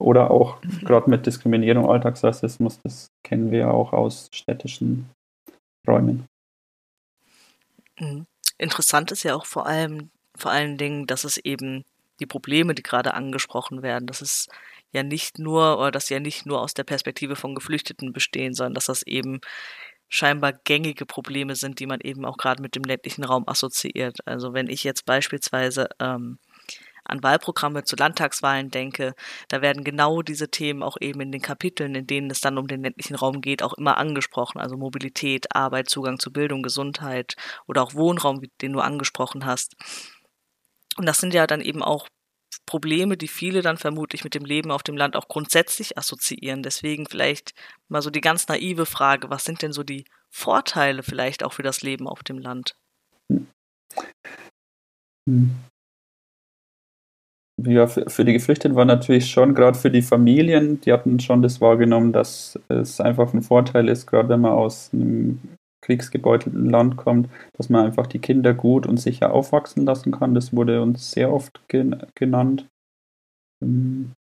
oder 0.03 0.31
auch 0.31 0.61
gerade 0.81 1.09
mit 1.09 1.25
Diskriminierung, 1.25 1.89
Alltagsrassismus, 1.89 2.79
das 2.83 3.07
kennen 3.23 3.51
wir 3.51 3.59
ja 3.59 3.71
auch 3.71 3.93
aus 3.93 4.27
städtischen 4.33 5.09
Räumen. 5.87 6.25
Mhm. 7.99 8.25
Interessant 8.57 9.11
ist 9.11 9.23
ja 9.23 9.35
auch 9.35 9.45
vor 9.45 9.65
allem, 9.65 10.09
vor 10.37 10.51
allen 10.51 10.77
Dingen, 10.77 11.07
dass 11.07 11.23
es 11.23 11.37
eben 11.37 11.83
die 12.19 12.25
Probleme, 12.25 12.75
die 12.75 12.83
gerade 12.83 13.13
angesprochen 13.13 13.81
werden, 13.81 14.05
dass 14.05 14.21
es 14.21 14.47
ja 14.91 15.03
nicht 15.03 15.39
nur, 15.39 15.79
oder 15.79 15.91
dass 15.91 16.07
sie 16.07 16.13
ja 16.13 16.19
nicht 16.19 16.45
nur 16.45 16.61
aus 16.61 16.73
der 16.73 16.83
Perspektive 16.83 17.35
von 17.35 17.55
Geflüchteten 17.55 18.13
bestehen, 18.13 18.53
sondern 18.53 18.75
dass 18.75 18.85
das 18.85 19.03
eben 19.03 19.39
scheinbar 20.09 20.53
gängige 20.53 21.05
Probleme 21.05 21.55
sind, 21.55 21.79
die 21.79 21.87
man 21.87 21.99
eben 22.01 22.25
auch 22.25 22.37
gerade 22.37 22.61
mit 22.61 22.75
dem 22.75 22.83
ländlichen 22.83 23.23
Raum 23.23 23.47
assoziiert. 23.47 24.19
Also 24.25 24.53
wenn 24.53 24.67
ich 24.67 24.83
jetzt 24.83 25.05
beispielsweise 25.05 25.87
ähm, 25.99 26.37
an 27.05 27.23
Wahlprogramme 27.23 27.83
zu 27.83 27.95
Landtagswahlen 27.95 28.71
denke, 28.71 29.13
da 29.49 29.61
werden 29.61 29.83
genau 29.83 30.21
diese 30.21 30.49
Themen 30.49 30.83
auch 30.83 30.97
eben 30.99 31.21
in 31.21 31.31
den 31.31 31.41
Kapiteln, 31.41 31.95
in 31.95 32.07
denen 32.07 32.31
es 32.31 32.41
dann 32.41 32.57
um 32.57 32.67
den 32.67 32.83
ländlichen 32.83 33.15
Raum 33.15 33.41
geht, 33.41 33.63
auch 33.63 33.73
immer 33.73 33.97
angesprochen. 33.97 34.59
Also 34.59 34.77
Mobilität, 34.77 35.55
Arbeit, 35.55 35.89
Zugang 35.89 36.19
zu 36.19 36.31
Bildung, 36.31 36.63
Gesundheit 36.63 37.35
oder 37.67 37.83
auch 37.83 37.93
Wohnraum, 37.93 38.41
den 38.61 38.73
du 38.73 38.79
angesprochen 38.79 39.45
hast. 39.45 39.75
Und 40.97 41.05
das 41.05 41.19
sind 41.19 41.33
ja 41.33 41.47
dann 41.47 41.61
eben 41.61 41.83
auch 41.83 42.07
Probleme, 42.65 43.17
die 43.17 43.27
viele 43.27 43.61
dann 43.61 43.77
vermutlich 43.77 44.23
mit 44.23 44.35
dem 44.35 44.45
Leben 44.45 44.71
auf 44.71 44.83
dem 44.83 44.95
Land 44.95 45.15
auch 45.15 45.27
grundsätzlich 45.27 45.97
assoziieren. 45.97 46.63
Deswegen 46.63 47.07
vielleicht 47.07 47.53
mal 47.89 48.01
so 48.01 48.09
die 48.09 48.21
ganz 48.21 48.47
naive 48.47 48.85
Frage, 48.85 49.29
was 49.29 49.43
sind 49.43 49.61
denn 49.61 49.73
so 49.73 49.83
die 49.83 50.05
Vorteile 50.29 51.03
vielleicht 51.03 51.43
auch 51.43 51.53
für 51.53 51.63
das 51.63 51.81
Leben 51.81 52.07
auf 52.07 52.23
dem 52.23 52.37
Land? 52.37 52.75
Hm 55.27 55.53
ja, 57.65 57.87
für, 57.87 58.09
für 58.09 58.25
die 58.25 58.33
Geflüchteten 58.33 58.75
war 58.75 58.85
natürlich 58.85 59.29
schon, 59.29 59.53
gerade 59.53 59.77
für 59.77 59.91
die 59.91 60.01
Familien, 60.01 60.81
die 60.81 60.91
hatten 60.91 61.19
schon 61.19 61.41
das 61.41 61.61
wahrgenommen, 61.61 62.13
dass 62.13 62.59
es 62.69 63.01
einfach 63.01 63.33
ein 63.33 63.41
Vorteil 63.41 63.89
ist, 63.89 64.07
gerade 64.07 64.29
wenn 64.29 64.41
man 64.41 64.53
aus 64.53 64.91
einem 64.93 65.39
kriegsgebeutelten 65.83 66.69
Land 66.69 66.97
kommt, 66.97 67.29
dass 67.57 67.69
man 67.69 67.85
einfach 67.85 68.07
die 68.07 68.19
Kinder 68.19 68.53
gut 68.53 68.87
und 68.87 68.97
sicher 68.97 69.33
aufwachsen 69.33 69.85
lassen 69.85 70.11
kann. 70.11 70.33
Das 70.33 70.53
wurde 70.55 70.81
uns 70.81 71.11
sehr 71.11 71.31
oft 71.31 71.61
gen 71.67 72.01
genannt. 72.15 72.67
Ähm, 73.61 74.13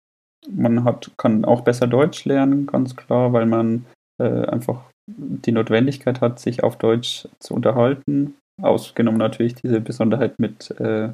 man 0.50 0.84
hat, 0.84 1.12
kann 1.16 1.44
auch 1.44 1.60
besser 1.60 1.86
Deutsch 1.86 2.24
lernen, 2.24 2.66
ganz 2.66 2.96
klar, 2.96 3.32
weil 3.32 3.46
man 3.46 3.86
äh, 4.20 4.44
einfach 4.46 4.82
die 5.06 5.52
Notwendigkeit 5.52 6.20
hat, 6.20 6.40
sich 6.40 6.62
auf 6.62 6.76
Deutsch 6.76 7.28
zu 7.38 7.54
unterhalten. 7.54 8.34
Ausgenommen 8.60 9.18
natürlich 9.18 9.54
diese 9.54 9.80
Besonderheit 9.80 10.38
mit 10.38 10.70
äh, 10.80 11.10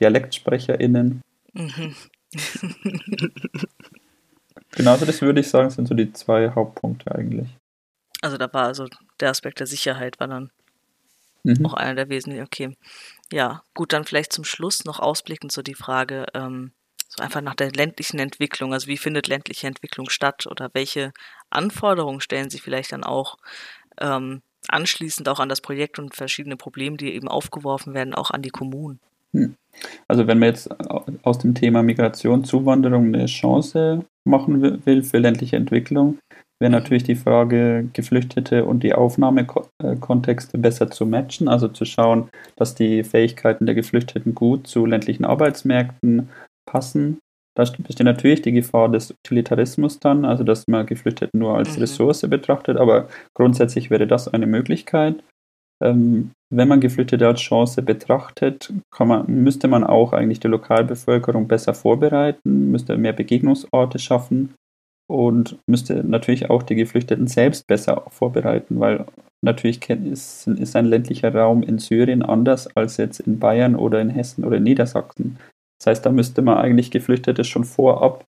DialektsprecherInnen. 0.00 1.20
Mhm. 1.52 1.94
Genau, 4.72 4.92
also 4.92 5.04
das 5.04 5.20
würde 5.20 5.40
ich 5.40 5.48
sagen, 5.48 5.70
sind 5.70 5.86
so 5.86 5.94
die 5.94 6.12
zwei 6.12 6.50
Hauptpunkte 6.50 7.14
eigentlich. 7.14 7.48
Also 8.22 8.38
da 8.38 8.52
war 8.52 8.66
also 8.66 8.86
der 9.20 9.30
Aspekt 9.30 9.60
der 9.60 9.66
Sicherheit 9.66 10.18
war 10.18 10.28
dann 10.28 10.50
mhm. 11.42 11.66
auch 11.66 11.74
einer 11.74 11.94
der 11.94 12.08
wesentlichen. 12.08 12.44
Okay, 12.44 12.76
ja, 13.30 13.62
gut, 13.74 13.92
dann 13.92 14.04
vielleicht 14.04 14.32
zum 14.32 14.44
Schluss 14.44 14.84
noch 14.84 14.98
ausblickend 14.98 15.52
so 15.52 15.62
die 15.62 15.74
Frage, 15.74 16.26
ähm, 16.34 16.72
so 17.08 17.22
einfach 17.22 17.42
nach 17.42 17.54
der 17.54 17.72
ländlichen 17.72 18.18
Entwicklung. 18.18 18.72
Also 18.72 18.86
wie 18.86 18.96
findet 18.96 19.28
ländliche 19.28 19.66
Entwicklung 19.66 20.08
statt 20.08 20.46
oder 20.46 20.70
welche 20.72 21.12
Anforderungen 21.50 22.20
stellen 22.20 22.48
Sie 22.48 22.58
vielleicht 22.58 22.92
dann 22.92 23.04
auch 23.04 23.36
ähm, 24.00 24.42
anschließend 24.68 25.28
auch 25.28 25.40
an 25.40 25.50
das 25.50 25.60
Projekt 25.60 25.98
und 25.98 26.14
verschiedene 26.14 26.56
Probleme, 26.56 26.96
die 26.96 27.12
eben 27.12 27.28
aufgeworfen 27.28 27.92
werden, 27.92 28.14
auch 28.14 28.30
an 28.30 28.40
die 28.40 28.50
Kommunen? 28.50 29.00
Hm. 29.34 29.54
Also 30.08 30.26
wenn 30.26 30.38
man 30.38 30.50
jetzt 30.50 30.70
aus 31.24 31.38
dem 31.38 31.54
Thema 31.54 31.82
Migration, 31.82 32.44
Zuwanderung 32.44 33.06
eine 33.06 33.26
Chance 33.26 34.04
machen 34.24 34.84
will 34.84 35.02
für 35.02 35.18
ländliche 35.18 35.56
Entwicklung, 35.56 36.18
wäre 36.62 36.70
mhm. 36.70 36.76
natürlich 36.76 37.02
die 37.02 37.16
Frage, 37.16 37.88
Geflüchtete 37.92 38.64
und 38.64 38.82
die 38.82 38.94
Aufnahmekontexte 38.94 40.58
besser 40.58 40.90
zu 40.90 41.04
matchen, 41.04 41.48
also 41.48 41.68
zu 41.68 41.84
schauen, 41.84 42.28
dass 42.56 42.74
die 42.74 43.04
Fähigkeiten 43.04 43.66
der 43.66 43.74
Geflüchteten 43.74 44.34
gut 44.34 44.66
zu 44.66 44.86
ländlichen 44.86 45.24
Arbeitsmärkten 45.24 46.30
passen. 46.66 47.18
Da 47.54 47.64
besteht 47.64 48.06
natürlich 48.06 48.40
die 48.40 48.52
Gefahr 48.52 48.88
des 48.88 49.10
Utilitarismus 49.10 49.98
dann, 50.00 50.24
also 50.24 50.42
dass 50.42 50.66
man 50.68 50.86
Geflüchtete 50.86 51.36
nur 51.36 51.56
als 51.56 51.76
mhm. 51.76 51.82
Ressource 51.82 52.22
betrachtet, 52.22 52.78
aber 52.78 53.08
grundsätzlich 53.34 53.90
wäre 53.90 54.06
das 54.06 54.28
eine 54.28 54.46
Möglichkeit. 54.46 55.22
Ähm, 55.82 56.30
wenn 56.50 56.68
man 56.68 56.80
Geflüchtete 56.80 57.26
als 57.26 57.40
Chance 57.40 57.82
betrachtet, 57.82 58.72
man, 58.98 59.24
müsste 59.26 59.68
man 59.68 59.84
auch 59.84 60.12
eigentlich 60.12 60.40
die 60.40 60.48
Lokalbevölkerung 60.48 61.48
besser 61.48 61.74
vorbereiten, 61.74 62.70
müsste 62.70 62.96
mehr 62.96 63.14
Begegnungsorte 63.14 63.98
schaffen 63.98 64.54
und 65.10 65.58
müsste 65.66 66.04
natürlich 66.04 66.50
auch 66.50 66.62
die 66.62 66.74
Geflüchteten 66.74 67.26
selbst 67.26 67.66
besser 67.66 68.04
vorbereiten, 68.10 68.80
weil 68.80 69.06
natürlich 69.42 69.88
ist, 69.88 70.46
ist 70.46 70.76
ein 70.76 70.86
ländlicher 70.86 71.34
Raum 71.34 71.62
in 71.62 71.78
Syrien 71.78 72.22
anders 72.22 72.68
als 72.76 72.98
jetzt 72.98 73.20
in 73.20 73.38
Bayern 73.38 73.74
oder 73.74 74.00
in 74.00 74.10
Hessen 74.10 74.44
oder 74.44 74.58
in 74.58 74.62
Niedersachsen. 74.64 75.38
Das 75.80 75.86
heißt, 75.88 76.06
da 76.06 76.12
müsste 76.12 76.42
man 76.42 76.58
eigentlich 76.58 76.90
Geflüchtete 76.90 77.44
schon 77.44 77.64
vorab 77.64 78.24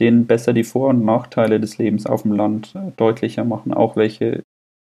denen 0.00 0.26
besser 0.26 0.52
die 0.52 0.64
Vor- 0.64 0.90
und 0.90 1.04
Nachteile 1.04 1.60
des 1.60 1.78
Lebens 1.78 2.06
auf 2.06 2.22
dem 2.22 2.32
Land 2.32 2.74
äh, 2.74 2.90
deutlicher 2.96 3.44
machen, 3.44 3.72
auch 3.72 3.96
welche, 3.96 4.42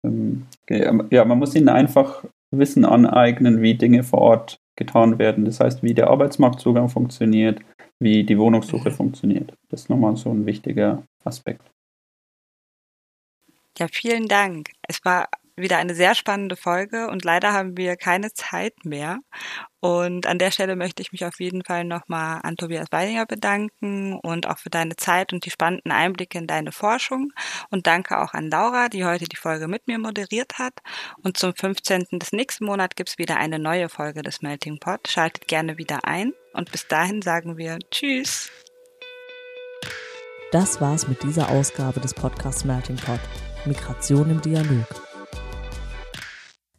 ja, 0.04 1.26
man 1.26 1.40
muss 1.40 1.56
ihnen 1.56 1.70
einfach 1.70 2.26
Wissen 2.52 2.86
aneignen, 2.86 3.62
wie 3.62 3.76
Dinge 3.76 4.04
vor 4.04 4.20
Ort 4.20 4.60
getan 4.76 5.20
werden. 5.20 5.46
Das 5.46 5.60
heißt, 5.60 5.84
wie 5.84 5.94
der 5.94 6.10
Arbeitsmarktzugang 6.10 6.90
funktioniert, 6.90 7.60
wie 8.00 8.24
die 8.24 8.38
Wohnungssuche 8.38 8.90
mhm. 8.90 8.94
funktioniert. 8.94 9.54
Das 9.70 9.82
ist 9.82 9.90
nochmal 9.90 10.16
so 10.18 10.30
ein 10.32 10.46
wichtiger 10.46 11.04
Aspekt. 11.24 11.72
Ja, 13.78 13.88
vielen 13.92 14.28
Dank. 14.28 14.70
Es 14.88 15.04
war 15.04 15.30
wieder 15.56 15.78
eine 15.78 15.94
sehr 15.94 16.16
spannende 16.16 16.56
Folge 16.56 17.08
und 17.08 17.24
leider 17.24 17.54
haben 17.54 17.78
wir 17.78 17.96
keine 17.96 18.34
Zeit 18.34 18.74
mehr. 18.84 19.20
Und 19.80 20.28
an 20.28 20.40
der 20.40 20.52
Stelle 20.52 20.76
möchte 20.76 21.02
ich 21.02 21.12
mich 21.12 21.26
auf 21.26 21.40
jeden 21.40 21.64
Fall 21.64 21.84
nochmal 21.84 22.40
an 22.44 22.56
Tobias 22.56 22.88
Weidinger 22.92 23.26
bedanken 23.26 24.14
und 24.14 24.48
auch 24.48 24.58
für 24.58 24.70
deine 24.70 24.96
Zeit 24.96 25.34
und 25.34 25.46
die 25.46 25.52
spannenden 25.52 25.92
Einblicke 25.92 26.38
in 26.38 26.48
deine 26.48 26.72
Forschung. 26.72 27.34
Und 27.70 27.86
danke 27.86 28.20
auch 28.20 28.34
an 28.34 28.50
Laura, 28.50 28.88
die 28.88 29.04
heute 29.04 29.26
die 29.26 29.36
Folge 29.36 29.68
mit 29.68 29.88
mir 29.88 30.00
moderiert 30.00 30.58
hat. 30.58 30.74
Und 31.22 31.38
zum 31.38 31.54
15. 31.54 32.06
des 32.14 32.32
nächsten 32.32 32.66
Monats 32.66 32.96
gibt's 32.96 33.18
wieder 33.18 33.38
eine 33.38 33.60
neue 33.60 33.90
Folge 33.90 34.22
des 34.22 34.42
Melting 34.42 34.80
Pot. 34.80 35.08
Schaltet 35.10 35.48
gerne 35.48 35.78
wieder 35.78 36.06
ein. 36.06 36.34
Und 36.54 36.72
bis 36.72 36.88
dahin 36.88 37.22
sagen 37.22 37.58
wir 37.58 37.78
Tschüss. 37.92 38.52
Das 40.54 40.80
war's 40.80 41.08
mit 41.08 41.24
dieser 41.24 41.50
Ausgabe 41.50 42.00
des 42.00 42.14
Podcasts 42.14 42.64
Melting 42.64 42.96
Pot. 42.98 43.20
Migration 43.66 44.30
im 44.30 44.42
Dialog. 44.42 45.13